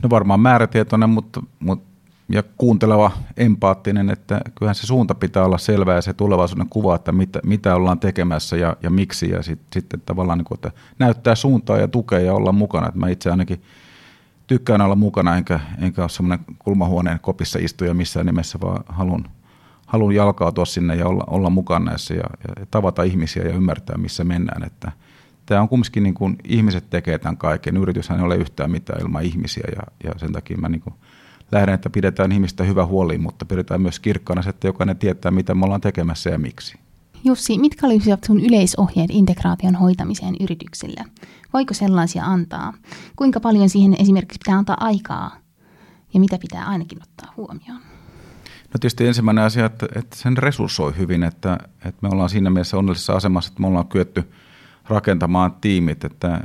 No 0.02 0.10
varmaan 0.10 0.40
määrätietoinen, 0.40 1.10
mutta, 1.10 1.42
mutta 1.60 1.91
ja 2.28 2.42
kuunteleva, 2.58 3.10
empaattinen, 3.36 4.10
että 4.10 4.40
kyllähän 4.54 4.74
se 4.74 4.86
suunta 4.86 5.14
pitää 5.14 5.44
olla 5.44 5.58
selvä 5.58 5.94
ja 5.94 6.02
se 6.02 6.12
tulevaisuuden 6.12 6.68
kuva, 6.68 6.94
että 6.94 7.12
mitä, 7.12 7.40
mitä 7.44 7.74
ollaan 7.74 8.00
tekemässä 8.00 8.56
ja, 8.56 8.76
ja 8.82 8.90
miksi 8.90 9.30
ja 9.30 9.42
sit, 9.42 9.60
sitten 9.72 10.02
tavallaan 10.06 10.38
niin 10.38 10.44
kuin, 10.44 10.56
että 10.56 10.70
näyttää 10.98 11.34
suuntaa 11.34 11.78
ja 11.78 11.88
tukea 11.88 12.20
ja 12.20 12.34
olla 12.34 12.52
mukana. 12.52 12.86
Että 12.88 13.00
mä 13.00 13.08
itse 13.08 13.30
ainakin 13.30 13.62
tykkään 14.46 14.80
olla 14.80 14.94
mukana 14.94 15.36
enkä, 15.36 15.60
enkä 15.80 16.02
ole 16.02 16.08
semmoinen 16.08 16.46
kulmahuoneen 16.58 17.20
kopissa 17.20 17.58
istuja 17.62 17.94
missään 17.94 18.26
nimessä, 18.26 18.58
vaan 18.60 18.84
haluan, 18.88 19.24
haluan 19.86 20.14
jalkautua 20.14 20.64
sinne 20.64 20.96
ja 20.96 21.06
olla, 21.06 21.24
olla 21.26 21.50
mukana 21.50 21.84
näissä 21.84 22.14
ja, 22.14 22.24
ja 22.58 22.66
tavata 22.70 23.02
ihmisiä 23.02 23.42
ja 23.42 23.54
ymmärtää, 23.54 23.98
missä 23.98 24.24
mennään. 24.24 24.64
Että 24.64 24.92
tämä 25.46 25.60
on 25.60 25.68
kumminkin 25.68 26.02
niin 26.02 26.14
kuin 26.14 26.36
ihmiset 26.44 26.90
tekee 26.90 27.18
tämän 27.18 27.36
kaiken. 27.36 27.76
Yrityshän 27.76 28.18
ei 28.18 28.24
ole 28.24 28.36
yhtään 28.36 28.70
mitään 28.70 29.00
ilman 29.00 29.22
ihmisiä 29.22 29.64
ja, 29.76 29.82
ja 30.04 30.18
sen 30.18 30.32
takia 30.32 30.58
mä 30.58 30.68
niin 30.68 30.80
kuin– 30.80 30.94
lähden, 31.52 31.74
että 31.74 31.90
pidetään 31.90 32.32
ihmistä 32.32 32.64
hyvä 32.64 32.86
huoli, 32.86 33.18
mutta 33.18 33.44
pidetään 33.44 33.80
myös 33.80 34.00
kirkkana, 34.00 34.42
että 34.48 34.66
jokainen 34.66 34.96
tietää, 34.96 35.30
mitä 35.30 35.54
me 35.54 35.64
ollaan 35.64 35.80
tekemässä 35.80 36.30
ja 36.30 36.38
miksi. 36.38 36.78
Jussi, 37.24 37.58
mitkä 37.58 37.86
olisivat 37.86 38.24
sun 38.24 38.40
yleisohjeet 38.40 39.10
integraation 39.10 39.74
hoitamiseen 39.74 40.34
yrityksille? 40.40 41.04
Voiko 41.52 41.74
sellaisia 41.74 42.24
antaa? 42.24 42.72
Kuinka 43.16 43.40
paljon 43.40 43.68
siihen 43.68 43.96
esimerkiksi 43.98 44.38
pitää 44.44 44.58
antaa 44.58 44.76
aikaa? 44.80 45.36
Ja 46.14 46.20
mitä 46.20 46.38
pitää 46.38 46.64
ainakin 46.66 47.02
ottaa 47.02 47.32
huomioon? 47.36 47.80
No 48.74 48.78
tietysti 48.80 49.06
ensimmäinen 49.06 49.44
asia, 49.44 49.66
että, 49.66 49.86
että 49.94 50.16
sen 50.16 50.36
resurssoi 50.36 50.96
hyvin, 50.98 51.22
että, 51.22 51.58
että 51.84 51.98
me 52.02 52.08
ollaan 52.08 52.30
siinä 52.30 52.50
mielessä 52.50 52.76
onnellisessa 52.76 53.12
asemassa, 53.12 53.48
että 53.48 53.60
me 53.60 53.66
ollaan 53.66 53.88
kyetty 53.88 54.32
rakentamaan 54.88 55.52
tiimit, 55.60 56.04
että, 56.04 56.40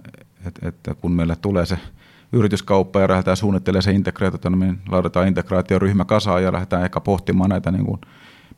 että, 0.45 0.67
että 0.67 0.95
kun 0.95 1.11
meille 1.11 1.35
tulee 1.35 1.65
se– 1.65 1.77
yrityskauppaa 2.31 3.01
ja 3.01 3.07
lähdetään 3.07 3.37
suunnittelemaan 3.37 3.83
se 3.83 3.91
integraatio, 3.91 4.49
niin 4.49 4.59
me 4.59 4.77
laitetaan 4.89 5.27
integraatioryhmä 5.27 6.05
kasaan 6.05 6.43
ja 6.43 6.51
lähdetään 6.51 6.83
ehkä 6.83 6.99
pohtimaan 6.99 7.49
näitä, 7.49 7.71
niin 7.71 7.85
kuin, 7.85 8.01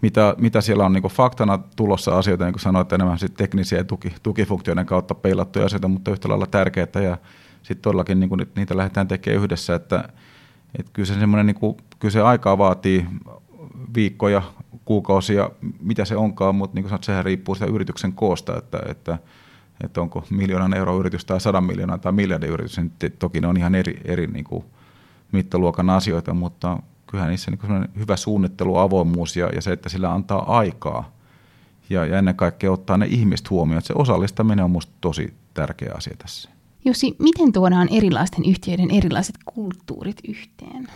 mitä, 0.01 0.35
mitä 0.37 0.61
siellä 0.61 0.85
on 0.85 0.93
niin 0.93 1.01
kuin 1.01 1.11
faktana 1.11 1.59
tulossa 1.75 2.17
asioita, 2.17 2.43
niin 2.45 2.53
kuin 2.53 2.61
sanoit, 2.61 2.93
enemmän 2.93 3.19
sit 3.19 3.33
teknisiä 3.33 3.83
tuki, 3.83 4.13
tukifunktioiden 4.23 4.85
kautta 4.85 5.15
peilattuja 5.15 5.65
asioita, 5.65 5.87
mutta 5.87 6.11
yhtä 6.11 6.29
lailla 6.29 6.47
tärkeitä 6.47 7.01
ja 7.01 7.17
sitten 7.63 7.81
todellakin 7.81 8.19
niin 8.19 8.29
kuin, 8.29 8.45
niitä 8.55 8.77
lähdetään 8.77 9.07
tekemään 9.07 9.43
yhdessä, 9.43 9.75
että, 9.75 10.09
että 10.79 10.91
kyllä 10.93 11.05
se 11.05 11.27
niin 11.43 11.55
kuin, 11.55 11.77
kyllä 11.99 12.11
se 12.11 12.21
aikaa 12.21 12.57
vaatii 12.57 13.05
viikkoja, 13.95 14.41
kuukausia, 14.85 15.49
mitä 15.81 16.05
se 16.05 16.15
onkaan, 16.15 16.55
mutta 16.55 16.75
niin 16.75 16.83
kuin 16.83 16.89
sanot, 16.89 17.03
sehän 17.03 17.25
riippuu 17.25 17.55
sitä 17.55 17.65
yrityksen 17.65 18.13
koosta, 18.13 18.57
että, 18.57 18.79
että 18.85 19.17
että 19.83 20.01
onko 20.01 20.23
miljoonan 20.29 20.73
euro 20.73 20.99
yritys 20.99 21.25
tai 21.25 21.41
sadan 21.41 21.63
miljoonan 21.63 21.99
tai 21.99 22.11
miljardin 22.11 22.49
yritys, 22.49 22.77
niin 22.77 22.91
toki 23.19 23.41
ne 23.41 23.47
on 23.47 23.57
ihan 23.57 23.75
eri, 23.75 24.01
eri 24.05 24.27
niin 24.27 24.45
kuin 24.45 24.65
mittaluokan 25.31 25.89
asioita, 25.89 26.33
mutta 26.33 26.79
kyllähän 27.07 27.29
niissä 27.29 27.51
niin 27.51 27.87
hyvä 27.99 28.17
suunnittelu, 28.17 28.77
avoimuus 28.77 29.35
ja, 29.35 29.49
ja 29.55 29.61
se, 29.61 29.71
että 29.71 29.89
sillä 29.89 30.13
antaa 30.13 30.57
aikaa 30.57 31.11
ja, 31.89 32.05
ja 32.05 32.17
ennen 32.17 32.35
kaikkea 32.35 32.71
ottaa 32.71 32.97
ne 32.97 33.05
ihmiset 33.05 33.49
huomioon. 33.49 33.81
Se 33.81 33.93
osallistaminen 33.97 34.65
on 34.65 34.71
minusta 34.71 34.91
tosi 35.01 35.33
tärkeä 35.53 35.93
asia 35.97 36.15
tässä. 36.17 36.49
Jussi, 36.85 37.15
miten 37.19 37.51
tuodaan 37.51 37.87
erilaisten 37.91 38.45
yhtiöiden 38.45 38.91
erilaiset 38.91 39.35
kulttuurit 39.45 40.17
yhteen? 40.27 40.87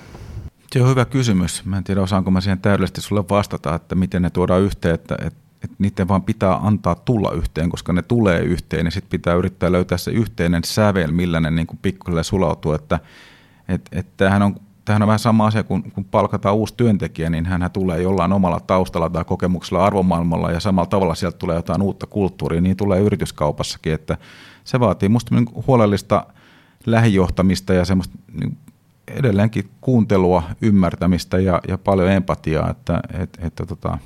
Se 0.72 0.82
on 0.82 0.90
hyvä 0.90 1.06
kysymys. 1.06 1.66
Mä 1.66 1.78
en 1.78 1.84
tiedä, 1.84 2.02
osaanko 2.02 2.32
mä 2.32 2.42
siihen 2.42 2.60
täydellisesti 2.60 3.02
sulle 3.02 3.24
vastata, 3.30 3.76
että 3.76 3.96
miten 3.96 4.22
ne 4.22 4.30
tuodaan 4.30 4.62
yhteen, 4.62 4.96
että, 4.96 5.16
että, 5.22 5.40
että 5.64 5.76
niiden 5.80 6.08
vaan 6.08 6.24
pitää 6.24 6.56
antaa 6.56 6.96
tulla 6.96 7.32
yhteen, 7.32 7.70
koska 7.70 7.94
ne 7.94 8.02
tulee 8.02 8.40
yhteen, 8.40 8.86
ja 8.86 8.92
sitten 8.92 9.10
pitää 9.10 9.34
yrittää 9.34 9.72
löytää 9.72 9.98
se 9.98 10.12
yhteinen 10.12 10.64
sävel, 10.64 11.12
millä 11.12 11.40
ne 11.40 11.52
niin 11.52 11.68
pikkuhiljaa 11.82 12.24
sulautuu, 12.24 12.74
että, 12.74 13.00
että, 13.68 14.00
että 14.00 14.14
tämähän 14.18 14.42
on 14.42 14.56
Tämähän 14.86 15.02
on 15.02 15.08
vähän 15.08 15.20
sama 15.20 15.48
asia, 15.48 15.64
kun, 15.64 15.84
kun 15.84 16.06
palkataan 16.06 16.56
uusi 16.56 16.74
työntekijä, 16.78 17.30
niin 17.30 17.46
hän 17.46 17.72
tulee 17.74 18.02
jollain 18.02 18.34
omalla 18.34 18.60
taustalla 18.60 19.10
tai 19.10 19.26
kokemuksella 19.26 19.86
arvomaailmalla 19.86 20.52
ja 20.52 20.60
samalla 20.60 20.88
tavalla 20.90 21.16
sieltä 21.16 21.38
tulee 21.38 21.56
jotain 21.56 21.82
uutta 21.82 22.08
kulttuuria, 22.08 22.62
niin 22.62 22.78
tulee 22.78 23.00
yrityskaupassakin, 23.00 23.94
että 23.94 24.18
se 24.64 24.80
vaatii 24.80 25.10
minusta 25.10 25.36
niin 25.36 25.66
huolellista 25.68 26.26
lähijohtamista 26.86 27.74
ja 27.74 27.86
semmoista 27.86 28.18
niin 28.40 28.58
edelleenkin 29.08 29.70
kuuntelua, 29.82 30.44
ymmärtämistä 30.62 31.40
ja, 31.40 31.62
ja 31.68 31.78
paljon 31.78 32.12
empatiaa, 32.12 32.70
että, 32.70 33.00
että, 33.14 33.48
että 33.48 33.66
tota, 33.66 33.98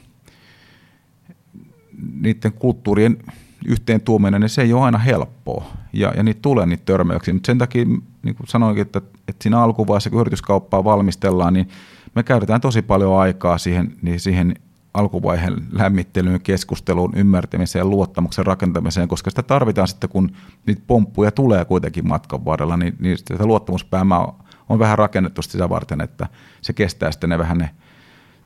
niiden 2.21 2.53
kulttuurien 2.53 3.17
yhteen 3.65 4.01
tuominen, 4.01 4.41
niin 4.41 4.49
se 4.49 4.61
ei 4.61 4.73
ole 4.73 4.83
aina 4.83 4.97
helppoa. 4.97 5.65
Ja, 5.93 6.13
ja 6.17 6.23
niitä 6.23 6.41
tulee 6.41 6.65
niitä 6.65 6.85
törmäyksiä. 6.85 7.33
Mutta 7.33 7.47
sen 7.47 7.57
takia, 7.57 7.85
niin 8.23 8.35
kuin 8.35 8.47
sanoinkin, 8.47 8.81
että, 8.81 9.01
että 9.27 9.43
siinä 9.43 9.61
alkuvaiheessa, 9.61 10.09
kun 10.09 10.21
yrityskauppaa 10.21 10.83
valmistellaan, 10.83 11.53
niin 11.53 11.69
me 12.15 12.23
käytetään 12.23 12.61
tosi 12.61 12.81
paljon 12.81 13.19
aikaa 13.19 13.57
siihen, 13.57 13.93
niin 14.01 14.19
siihen 14.19 14.55
alkuvaiheen 14.93 15.55
lämmittelyyn, 15.71 16.41
keskusteluun, 16.41 17.13
ymmärtämiseen, 17.15 17.89
luottamuksen 17.89 18.45
rakentamiseen, 18.45 19.07
koska 19.07 19.29
sitä 19.29 19.43
tarvitaan 19.43 19.87
sitten, 19.87 20.09
kun 20.09 20.31
niitä 20.65 20.81
pomppuja 20.87 21.31
tulee 21.31 21.65
kuitenkin 21.65 22.07
matkan 22.07 22.45
varrella, 22.45 22.77
niin, 22.77 22.95
niin 22.99 23.17
sitä 23.17 23.45
luottamuspäämää 23.45 24.27
on 24.69 24.79
vähän 24.79 24.97
rakennettu 24.97 25.41
sitä 25.41 25.69
varten, 25.69 26.01
että 26.01 26.27
se 26.61 26.73
kestää 26.73 27.11
sitten 27.11 27.29
ne 27.29 27.37
vähän 27.37 27.57
ne 27.57 27.69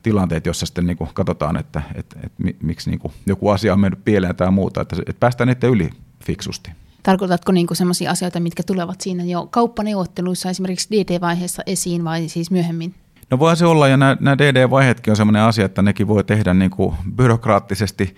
tilanteet, 0.04 0.46
jossa 0.46 0.66
sitten 0.66 0.88
niin 0.88 0.98
kuin 0.98 1.10
katsotaan, 1.14 1.58
että, 1.58 1.82
että, 1.96 2.20
että, 2.24 2.44
miksi 2.64 2.90
niin 2.90 3.00
kuin 3.00 3.14
joku 3.26 3.50
asia 3.50 3.74
on 3.74 3.80
mennyt 3.80 4.06
pieleen 4.06 4.36
tai 4.36 4.52
muuta, 4.52 4.82
että, 4.82 4.96
että 5.00 5.20
päästään 5.20 5.48
niiden 5.48 5.70
yli 5.70 5.90
fiksusti. 6.26 6.72
Tarkoitatko 7.04 7.52
niin 7.52 7.68
sellaisia 7.74 8.12
asioita, 8.12 8.40
mitkä 8.40 8.64
tulevat 8.64 9.02
siinä 9.02 9.24
jo 9.24 9.48
kauppaneuvotteluissa 9.52 10.50
esimerkiksi 10.50 10.90
DD-vaiheessa 10.92 11.64
esiin 11.66 12.04
vai 12.04 12.28
siis 12.28 12.52
myöhemmin? 12.52 12.96
No 13.32 13.40
voi 13.40 13.58
se 13.58 13.66
olla, 13.66 13.88
ja 13.88 13.98
nämä, 13.98 14.18
nämä 14.20 14.38
DD-vaiheetkin 14.38 15.12
on 15.12 15.18
sellainen 15.18 15.42
asia, 15.42 15.66
että 15.66 15.82
nekin 15.82 16.08
voi 16.08 16.24
tehdä 16.24 16.54
niin 16.54 16.72
kuin 16.72 16.96
byrokraattisesti 17.16 18.16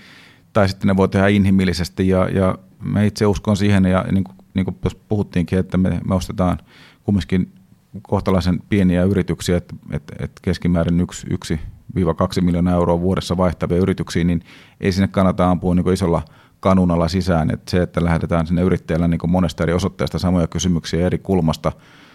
tai 0.54 0.70
sitten 0.70 0.88
ne 0.88 0.98
voi 0.98 1.10
tehdä 1.10 1.28
inhimillisesti, 1.28 2.08
ja, 2.08 2.30
ja 2.30 2.58
mä 2.80 3.04
itse 3.04 3.26
uskon 3.26 3.58
siihen, 3.58 3.86
ja 3.86 4.06
niin 4.12 4.24
kuin, 4.24 4.38
niin 4.54 4.66
kuin 4.66 4.78
puhuttiinkin, 5.08 5.60
että 5.60 5.78
me, 5.78 6.00
me 6.08 6.16
ostetaan 6.16 6.58
kumminkin 7.04 7.52
kohtalaisen 8.02 8.60
pieniä 8.70 9.04
yrityksiä, 9.04 9.58
että, 9.58 9.76
että, 9.92 10.14
että 10.20 10.42
keskimäärin 10.42 11.02
yksi, 11.02 11.28
yksi 11.30 11.60
1-2 12.00 12.42
miljoonaa 12.42 12.74
euroa 12.74 13.02
vuodessa 13.02 13.38
vaihtavia 13.38 13.78
yrityksiä, 13.78 14.24
niin 14.24 14.42
ei 14.82 14.92
sinne 14.92 15.08
kannata 15.08 15.50
ampua 15.50 15.76
niin 15.76 15.94
isolla 15.94 16.22
kanunalla 16.60 17.08
sisään. 17.08 17.52
Että 17.54 17.72
se, 17.72 17.82
että 17.82 18.04
lähdetään 18.04 18.48
sinne 18.48 18.62
yrittäjällä 18.62 19.08
niin 19.08 19.20
monesta 19.28 19.64
eri 19.64 19.74
osoitteesta 19.74 20.20
samoja 20.20 20.48
kysymyksiä 20.48 21.06
eri 21.06 21.18
kulmasta, 21.18 21.72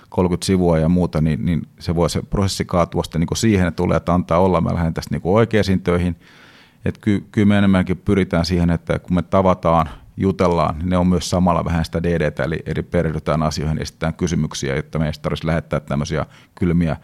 30 0.09 0.47
sivua 0.47 0.79
ja 0.79 0.88
muuta, 0.88 1.21
niin, 1.21 1.45
niin 1.45 1.62
se 1.79 1.95
voi 1.95 2.11
se 2.11 2.23
prosessi 2.23 2.64
kaatua 2.64 3.03
sitten 3.03 3.21
niin 3.21 3.37
siihen, 3.37 3.67
että 3.67 3.77
tulee, 3.77 3.97
että 3.97 4.14
antaa 4.14 4.38
olla, 4.38 4.61
mä 4.61 4.75
lähden 4.75 4.95
tästä 4.95 5.14
niin 5.14 5.23
oikeisiin 5.25 5.81
töihin. 5.81 6.17
Että 6.85 7.01
ky, 7.01 7.27
kyllä 7.33 7.47
me 7.47 7.59
enemmänkin 7.59 7.97
pyritään 7.97 8.45
siihen, 8.45 8.71
että 8.71 8.99
kun 8.99 9.14
me 9.14 9.23
tavataan, 9.23 9.88
jutellaan, 10.17 10.79
niin 10.79 10.88
ne 10.88 10.97
on 10.97 11.07
myös 11.07 11.31
samalla 11.31 11.64
vähän 11.64 11.85
sitä 11.85 12.03
DDtä, 12.03 12.43
eli, 12.43 12.62
eli 12.67 12.83
perehdytään 12.83 13.43
asioihin, 13.43 13.83
esitetään 13.83 14.14
kysymyksiä, 14.14 14.77
että 14.77 14.99
meistä 14.99 15.23
tarvitsisi 15.23 15.47
lähettää 15.47 15.81
tämmöisiä 15.81 16.27
kylmiä 16.55 16.97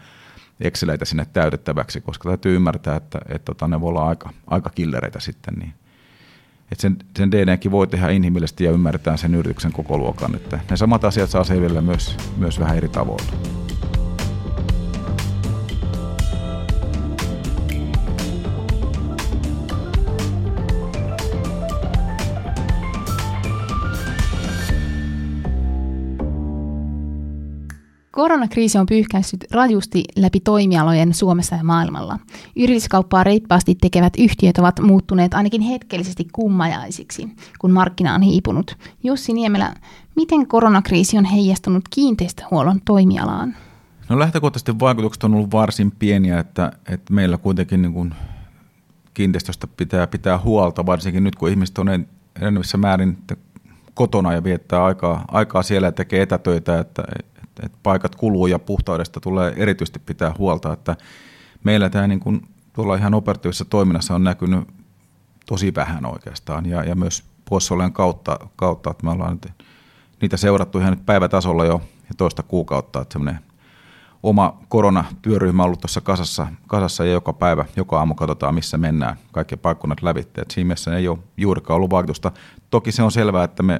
Exceleitä 0.59 1.05
sinne 1.05 1.25
täytettäväksi, 1.33 2.01
koska 2.01 2.29
täytyy 2.29 2.55
ymmärtää, 2.55 2.95
että, 2.95 3.17
että, 3.17 3.35
että 3.35 3.45
tota, 3.45 3.67
ne 3.67 3.81
voi 3.81 3.89
olla 3.89 4.07
aika, 4.07 4.29
aika 4.47 4.69
killereitä 4.69 5.19
sitten. 5.19 5.53
Niin. 5.53 5.73
Että 6.71 6.81
sen, 6.81 6.97
sen 7.17 7.31
DDnkin 7.31 7.71
voi 7.71 7.87
tehdä 7.87 8.09
inhimillisesti 8.09 8.63
ja 8.63 8.71
ymmärretään 8.71 9.17
sen 9.17 9.35
yrityksen 9.35 9.71
koko 9.71 9.97
luokan. 9.97 10.35
Että 10.35 10.59
ne 10.69 10.77
samat 10.77 11.03
asiat 11.03 11.29
saa 11.29 11.43
selville 11.43 11.81
myös, 11.81 12.17
myös 12.37 12.59
vähän 12.59 12.77
eri 12.77 12.89
tavoilla. 12.89 13.31
Koronakriisi 28.15 28.77
on 28.77 28.85
pyyhkäissyt 28.85 29.45
rajusti 29.51 30.03
läpi 30.15 30.39
toimialojen 30.39 31.13
Suomessa 31.13 31.55
ja 31.55 31.63
maailmalla. 31.63 32.19
Yrityskauppaa 32.55 33.23
reippaasti 33.23 33.75
tekevät 33.75 34.13
yhtiöt 34.19 34.57
ovat 34.57 34.79
muuttuneet 34.79 35.33
ainakin 35.33 35.61
hetkellisesti 35.61 36.27
kummajaisiksi, 36.31 37.29
kun 37.59 37.71
markkina 37.71 38.15
on 38.15 38.21
hiipunut. 38.21 38.77
Jussi 39.03 39.33
Niemelä, 39.33 39.73
miten 40.15 40.47
koronakriisi 40.47 41.17
on 41.17 41.25
heijastunut 41.25 41.83
kiinteistöhuollon 41.89 42.81
toimialaan? 42.85 43.55
No 44.09 44.19
lähtökohtaisesti 44.19 44.79
vaikutukset 44.79 45.23
on 45.23 45.33
ollut 45.33 45.51
varsin 45.51 45.91
pieniä, 45.91 46.39
että, 46.39 46.71
että 46.89 47.13
meillä 47.13 47.37
kuitenkin 47.37 47.81
niin 47.81 47.93
kuin 47.93 48.15
kiinteistöstä 49.13 49.67
pitää 49.67 50.07
pitää 50.07 50.39
huolta, 50.39 50.85
varsinkin 50.85 51.23
nyt 51.23 51.35
kun 51.35 51.49
ihmiset 51.49 51.77
on 51.77 51.87
enemmissä 52.41 52.77
määrin 52.77 53.17
kotona 53.93 54.33
ja 54.33 54.43
viettää 54.43 54.85
aikaa, 54.85 55.25
aikaa 55.27 55.63
siellä 55.63 55.87
ja 55.87 55.91
tekee 55.91 56.21
etätöitä, 56.21 56.79
että 56.79 57.03
että 57.63 57.77
paikat 57.83 58.15
kuluu 58.15 58.47
ja 58.47 58.59
puhtaudesta 58.59 59.19
tulee 59.19 59.53
erityisesti 59.57 59.99
pitää 59.99 60.33
huolta, 60.37 60.73
että 60.73 60.95
meillä 61.63 61.89
tämä 61.89 62.07
niin 62.07 62.19
kuin 62.19 62.41
tuolla 62.73 62.95
ihan 62.95 63.13
operatiivisessa 63.13 63.65
toiminnassa 63.65 64.15
on 64.15 64.23
näkynyt 64.23 64.67
tosi 65.45 65.75
vähän 65.75 66.05
oikeastaan 66.05 66.65
ja, 66.65 66.83
ja 66.83 66.95
myös 66.95 67.23
poissaolojen 67.49 67.93
kautta, 67.93 68.39
kautta, 68.55 68.91
että 68.91 69.05
me 69.05 69.11
ollaan 69.11 69.39
nyt 69.43 69.65
niitä 70.21 70.37
seurattu 70.37 70.79
ihan 70.79 70.93
nyt 70.93 71.05
päivätasolla 71.05 71.65
jo 71.65 71.81
toista 72.17 72.43
kuukautta, 72.43 73.01
että 73.01 73.13
semmoinen 73.13 73.39
oma 74.23 74.57
koronatyöryhmä 74.69 75.63
on 75.63 75.65
ollut 75.65 75.81
tuossa 75.81 76.01
kasassa, 76.01 76.47
kasassa 76.67 77.05
ja 77.05 77.11
joka 77.11 77.33
päivä, 77.33 77.65
joka 77.75 77.99
aamu 77.99 78.15
katsotaan, 78.15 78.55
missä 78.55 78.77
mennään, 78.77 79.17
kaikki 79.31 79.57
paikkunnat 79.57 80.01
lävitteet. 80.01 80.51
Siinä 80.51 80.67
mielessä 80.67 80.97
ei 80.97 81.07
ole 81.07 81.19
juurikaan 81.37 81.75
ollut 81.75 81.89
vaikutusta. 81.89 82.31
Toki 82.69 82.91
se 82.91 83.03
on 83.03 83.11
selvää, 83.11 83.43
että 83.43 83.63
me 83.63 83.79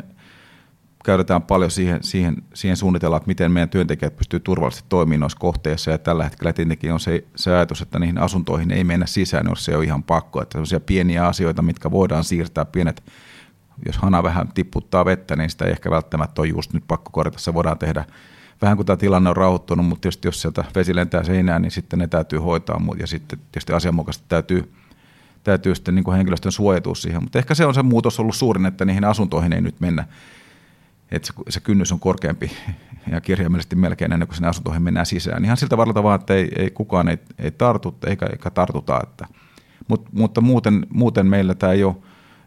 käytetään 1.06 1.42
paljon 1.42 1.72
siihen, 1.72 2.04
siihen, 2.04 2.36
siihen 2.54 2.78
suunnitellaan, 2.78 3.18
että 3.18 3.28
miten 3.28 3.52
meidän 3.52 3.70
työntekijät 3.70 4.16
pystyy 4.16 4.40
turvallisesti 4.40 4.86
toimimaan 4.90 5.20
noissa 5.20 5.38
kohteissa. 5.40 5.92
Ja 5.92 5.98
tällä 5.98 6.24
hetkellä 6.24 6.54
tietenkin 6.54 6.94
on 6.94 7.00
se, 7.00 7.24
se 7.36 7.56
ajatus, 7.56 7.82
että 7.82 8.00
niihin 8.00 8.18
asuntoihin 8.18 8.72
ei 8.72 8.84
mennä 8.84 9.06
sisään, 9.06 9.46
jos 9.50 9.66
se 9.66 9.78
on 9.78 9.84
ihan 9.84 10.04
pakko. 10.04 10.42
Että 10.42 10.54
sellaisia 10.54 10.80
pieniä 10.80 11.28
asioita, 11.28 11.62
mitkä 11.62 11.92
voidaan 11.92 12.24
siirtää, 12.24 12.66
pienet, 12.66 13.04
jos 13.86 13.98
hana 13.98 14.24
vähän 14.24 14.48
tipputtaa 14.54 15.06
vettä, 15.06 15.36
niin 15.36 15.50
sitä 15.50 15.66
ei 15.66 15.72
ehkä 15.72 15.92
välttämättä 15.92 16.42
ole 16.42 16.48
just 16.48 16.74
nyt 16.74 16.84
pakko 16.88 17.10
korjata. 17.12 17.40
Se 17.40 17.54
voidaan 17.54 17.78
tehdä 17.78 18.06
vähän 18.62 18.78
kun 18.78 18.86
tämä 18.86 18.98
tilanne 18.98 19.30
on 19.30 19.38
rauhoittunut, 19.38 19.86
mutta 19.86 20.02
tietysti 20.02 20.28
jos 20.28 20.42
sieltä 20.42 20.64
vesi 20.76 20.96
lentää 20.96 21.24
seinään, 21.24 21.62
niin 21.62 21.72
sitten 21.72 22.00
ne 22.00 22.08
täytyy 22.08 22.40
hoitaa. 22.40 22.82
Ja 22.98 23.08
sitten 23.08 23.40
tietysti 23.52 23.74
asianmukaisesti 23.74 24.26
täytyy, 24.30 24.74
täytyy 25.44 25.76
sitten 25.76 25.96
niin 25.96 26.14
henkilöstön 26.14 26.52
suojatua 26.52 26.96
siihen. 26.96 27.24
Mutta 27.24 27.40
ehkä 27.40 27.56
se 27.56 27.66
on 27.66 27.74
se 27.74 27.84
muutos 27.84 28.20
ollut 28.20 28.36
suurin, 28.36 28.66
että 28.66 28.86
niihin 28.86 29.04
asuntoihin 29.04 29.54
ei 29.54 29.62
nyt 29.62 29.80
mennä 29.80 30.08
että 31.12 31.34
se, 31.50 31.60
kynnys 31.60 31.92
on 31.92 32.00
korkeampi 32.00 32.52
ja 33.12 33.22
kirjaimellisesti 33.22 33.76
melkein 33.76 34.12
ennen 34.12 34.28
kuin 34.28 34.36
sinne 34.36 34.48
asuntoihin 34.48 34.84
mennään 34.84 35.06
sisään. 35.06 35.46
Ihan 35.46 35.58
siltä 35.58 35.78
varalta 35.78 36.04
vaan, 36.04 36.20
että 36.20 36.34
ei, 36.34 36.52
ei 36.58 36.72
kukaan 36.72 37.08
ei, 37.08 37.18
ei 37.40 37.52
tartu 37.52 37.96
eikä, 38.08 38.26
eikä 38.26 38.50
tartuta. 38.50 39.00
Että, 39.04 39.28
mut, 39.88 40.14
mutta 40.14 40.42
muuten, 40.42 40.88
muuten 40.90 41.28
meillä 41.28 41.56
tämä 41.56 41.72
ei 41.74 41.84
ole, 41.84 41.96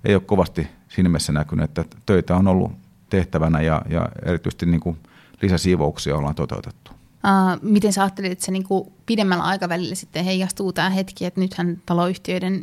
ei 0.05 0.15
ole 0.15 0.23
kovasti 0.27 0.67
siinä 0.89 1.09
mielessä 1.09 1.33
näkynyt, 1.33 1.65
että 1.65 1.85
töitä 2.07 2.37
on 2.37 2.49
ollut 2.49 2.73
tehtävänä 3.11 3.61
ja, 3.61 3.83
ja 3.89 4.09
erityisesti 4.25 4.67
niin 4.67 4.81
kuin 4.81 4.97
lisäsiivouksia 5.43 6.17
ollaan 6.17 6.35
toteutettu. 6.35 6.98
Uh, 7.25 7.71
miten 7.71 7.93
sä 7.93 8.03
ajattelit, 8.03 8.33
että 8.33 8.45
se 8.45 8.53
niinku 8.53 8.93
pidemmällä 9.07 9.45
aikavälillä 9.45 9.95
sitten 9.95 10.25
heijastuu 10.25 10.73
tämä 10.73 10.91
hetki, 10.91 11.25
että 11.25 11.41
nythän 11.41 11.83
taloyhtiöiden 11.87 12.63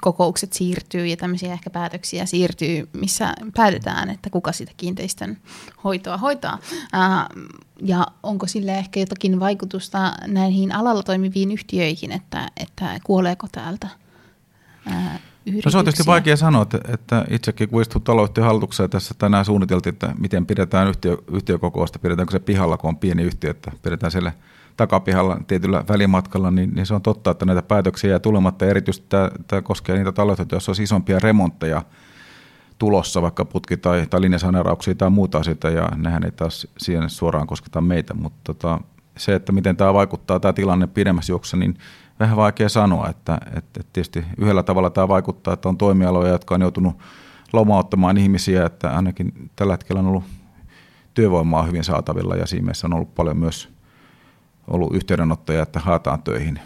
kokoukset 0.00 0.52
siirtyy 0.52 1.06
ja 1.06 1.16
tämmöisiä 1.16 1.52
ehkä 1.52 1.70
päätöksiä 1.70 2.26
siirtyy, 2.26 2.88
missä 2.92 3.34
päätetään, 3.56 4.10
että 4.10 4.30
kuka 4.30 4.52
sitä 4.52 4.72
kiinteistön 4.76 5.36
hoitoa 5.84 6.16
hoitaa. 6.16 6.58
Uh, 6.72 7.52
ja 7.82 8.06
onko 8.22 8.46
sille 8.46 8.78
ehkä 8.78 9.00
jotakin 9.00 9.40
vaikutusta 9.40 10.12
näihin 10.26 10.72
alalla 10.72 11.02
toimiviin 11.02 11.52
yhtiöihin, 11.52 12.12
että, 12.12 12.50
että 12.56 13.00
kuoleeko 13.04 13.46
täältä 13.52 13.88
uh, 14.86 15.20
No 15.64 15.70
se 15.70 15.78
on 15.78 15.84
tietysti 15.84 16.06
vaikea 16.06 16.36
sanoa, 16.36 16.62
että, 16.62 16.78
että 16.88 17.24
itsekin 17.30 17.68
kun 17.68 17.82
istuu 17.82 18.00
taloyhtiön 18.00 18.46
tässä 18.90 19.14
tänään 19.18 19.44
suunniteltiin, 19.44 19.92
että 19.92 20.14
miten 20.18 20.46
pidetään 20.46 20.88
yhtiö, 20.88 21.16
yhtiökokousta, 21.32 21.98
pidetäänkö 21.98 22.32
se 22.32 22.38
pihalla, 22.38 22.76
kun 22.76 22.88
on 22.88 22.96
pieni 22.96 23.22
yhtiö, 23.22 23.50
että 23.50 23.72
pidetään 23.82 24.12
siellä 24.12 24.32
takapihalla 24.76 25.40
tietyllä 25.46 25.84
välimatkalla, 25.88 26.50
niin, 26.50 26.74
niin 26.74 26.86
se 26.86 26.94
on 26.94 27.02
totta, 27.02 27.30
että 27.30 27.44
näitä 27.44 27.62
päätöksiä 27.62 28.10
jää 28.10 28.18
tulematta. 28.18 28.66
Erityisesti 28.66 29.06
tämä, 29.08 29.30
tämä 29.46 29.62
koskee 29.62 29.96
niitä 29.96 30.12
taloja, 30.12 30.46
joissa 30.52 30.70
olisi 30.70 30.82
isompia 30.82 31.18
remontteja 31.18 31.82
tulossa, 32.78 33.22
vaikka 33.22 33.44
putki- 33.44 33.76
tai, 33.76 34.06
tai 34.10 34.20
linjasaneerauksia 34.20 34.94
tai 34.94 35.10
muuta 35.10 35.38
asioita, 35.38 35.70
ja 35.70 35.88
nehän 35.96 36.24
ei 36.24 36.30
taas 36.30 36.66
siihen 36.78 37.10
suoraan 37.10 37.46
kosketa 37.46 37.80
meitä, 37.80 38.14
mutta 38.14 38.40
tota, 38.44 38.80
se, 39.16 39.34
että 39.34 39.52
miten 39.52 39.76
tämä 39.76 39.94
vaikuttaa 39.94 40.40
tämä 40.40 40.52
tilanne 40.52 40.86
pidemmässä 40.86 41.32
juoksussa, 41.32 41.56
niin 41.56 41.78
vähän 42.20 42.36
vaikea 42.36 42.68
sanoa, 42.68 43.08
että, 43.08 43.38
että, 43.46 43.80
että 43.80 43.92
tietysti 43.92 44.24
yhdellä 44.38 44.62
tavalla 44.62 44.90
tämä 44.90 45.08
vaikuttaa, 45.08 45.54
että 45.54 45.68
on 45.68 45.78
toimialoja, 45.78 46.32
jotka 46.32 46.54
on 46.54 46.60
joutunut 46.60 46.96
lomauttamaan 47.52 48.18
ihmisiä, 48.18 48.66
että 48.66 48.96
ainakin 48.96 49.50
tällä 49.56 49.72
hetkellä 49.72 50.00
on 50.00 50.06
ollut 50.06 50.24
työvoimaa 51.14 51.62
hyvin 51.62 51.84
saatavilla 51.84 52.36
ja 52.36 52.46
siinä 52.46 52.62
mielessä 52.62 52.86
on 52.86 52.94
ollut 52.94 53.14
paljon 53.14 53.36
myös 53.36 53.68
ollut 54.68 54.94
yhteydenottoja, 54.94 55.62
että 55.62 55.80
haetaan 55.80 56.22
töihin. 56.22 56.60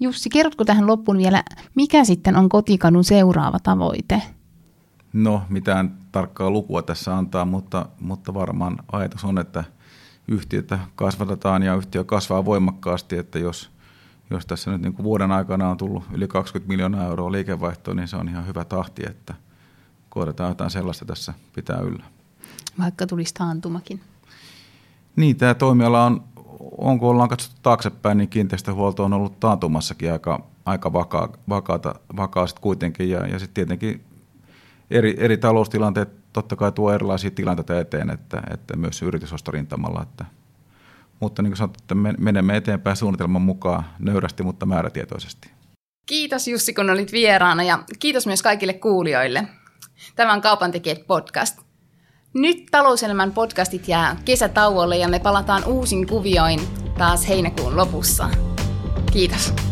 Jussi, 0.00 0.30
kerrotko 0.30 0.64
tähän 0.64 0.86
loppuun 0.86 1.18
vielä, 1.18 1.42
mikä 1.74 2.04
sitten 2.04 2.36
on 2.36 2.48
kotikadun 2.48 3.04
seuraava 3.04 3.58
tavoite? 3.58 4.22
No, 5.12 5.42
mitään 5.48 5.94
tarkkaa 6.12 6.50
lukua 6.50 6.82
tässä 6.82 7.16
antaa, 7.16 7.44
mutta, 7.44 7.86
mutta 8.00 8.34
varmaan 8.34 8.78
ajatus 8.92 9.24
on, 9.24 9.38
että 9.38 9.64
yhtiötä 10.28 10.78
kasvatetaan 10.96 11.62
ja 11.62 11.76
yhtiö 11.76 12.04
kasvaa 12.04 12.44
voimakkaasti, 12.44 13.16
että 13.16 13.38
jos, 13.38 13.70
jos 14.30 14.46
tässä 14.46 14.70
nyt 14.70 14.82
niin 14.82 14.92
kuin 14.92 15.04
vuoden 15.04 15.32
aikana 15.32 15.70
on 15.70 15.76
tullut 15.76 16.04
yli 16.12 16.28
20 16.28 16.68
miljoonaa 16.68 17.06
euroa 17.06 17.32
liikevaihtoa, 17.32 17.94
niin 17.94 18.08
se 18.08 18.16
on 18.16 18.28
ihan 18.28 18.46
hyvä 18.46 18.64
tahti, 18.64 19.02
että 19.06 19.34
koetetaan 20.08 20.50
jotain 20.50 20.70
sellaista 20.70 21.04
tässä 21.04 21.34
pitää 21.54 21.80
yllä. 21.80 22.04
Vaikka 22.78 23.06
tulisi 23.06 23.34
taantumakin. 23.34 24.00
Niin, 25.16 25.36
tämä 25.36 25.54
toimiala 25.54 26.06
on, 26.06 26.24
onko 26.78 27.08
ollaan 27.08 27.28
katsottu 27.28 27.58
taaksepäin, 27.62 28.18
niin 28.18 28.28
kiinteistöhuolto 28.28 29.04
on 29.04 29.12
ollut 29.12 29.40
taantumassakin 29.40 30.12
aika, 30.12 30.46
aika 30.64 30.92
vakaa, 30.92 31.28
vakaata, 31.48 31.94
vakaa 32.16 32.46
kuitenkin. 32.60 33.10
Ja, 33.10 33.26
ja 33.26 33.38
sitten 33.38 33.54
tietenkin 33.54 34.04
eri, 34.90 35.16
eri 35.18 35.36
taloustilanteet 35.36 36.21
totta 36.32 36.56
kai 36.56 36.72
tuo 36.72 36.92
erilaisia 36.92 37.30
tilanteita 37.30 37.80
eteen, 37.80 38.10
että, 38.10 38.42
että 38.50 38.76
myös 38.76 39.02
yritysostorintamalla. 39.02 40.02
Että, 40.02 40.24
mutta 41.20 41.42
niin 41.42 41.50
kuin 41.50 41.56
sanottu, 41.56 41.78
että 41.82 41.94
menemme 42.18 42.56
eteenpäin 42.56 42.96
suunnitelman 42.96 43.42
mukaan 43.42 43.84
nöyrästi, 43.98 44.42
mutta 44.42 44.66
määrätietoisesti. 44.66 45.50
Kiitos 46.06 46.48
Jussi, 46.48 46.74
kun 46.74 46.90
olit 46.90 47.12
vieraana 47.12 47.62
ja 47.62 47.84
kiitos 47.98 48.26
myös 48.26 48.42
kaikille 48.42 48.72
kuulijoille. 48.72 49.48
Tämä 50.16 50.32
on 50.32 50.40
Kaupan 50.40 50.72
tekijät 50.72 51.06
podcast. 51.06 51.58
Nyt 52.34 52.66
talouselämän 52.70 53.32
podcastit 53.32 53.88
jää 53.88 54.16
kesätauolle 54.24 54.96
ja 54.96 55.08
me 55.08 55.18
palataan 55.18 55.64
uusin 55.64 56.06
kuvioin 56.06 56.60
taas 56.98 57.28
heinäkuun 57.28 57.76
lopussa. 57.76 58.30
Kiitos. 59.12 59.71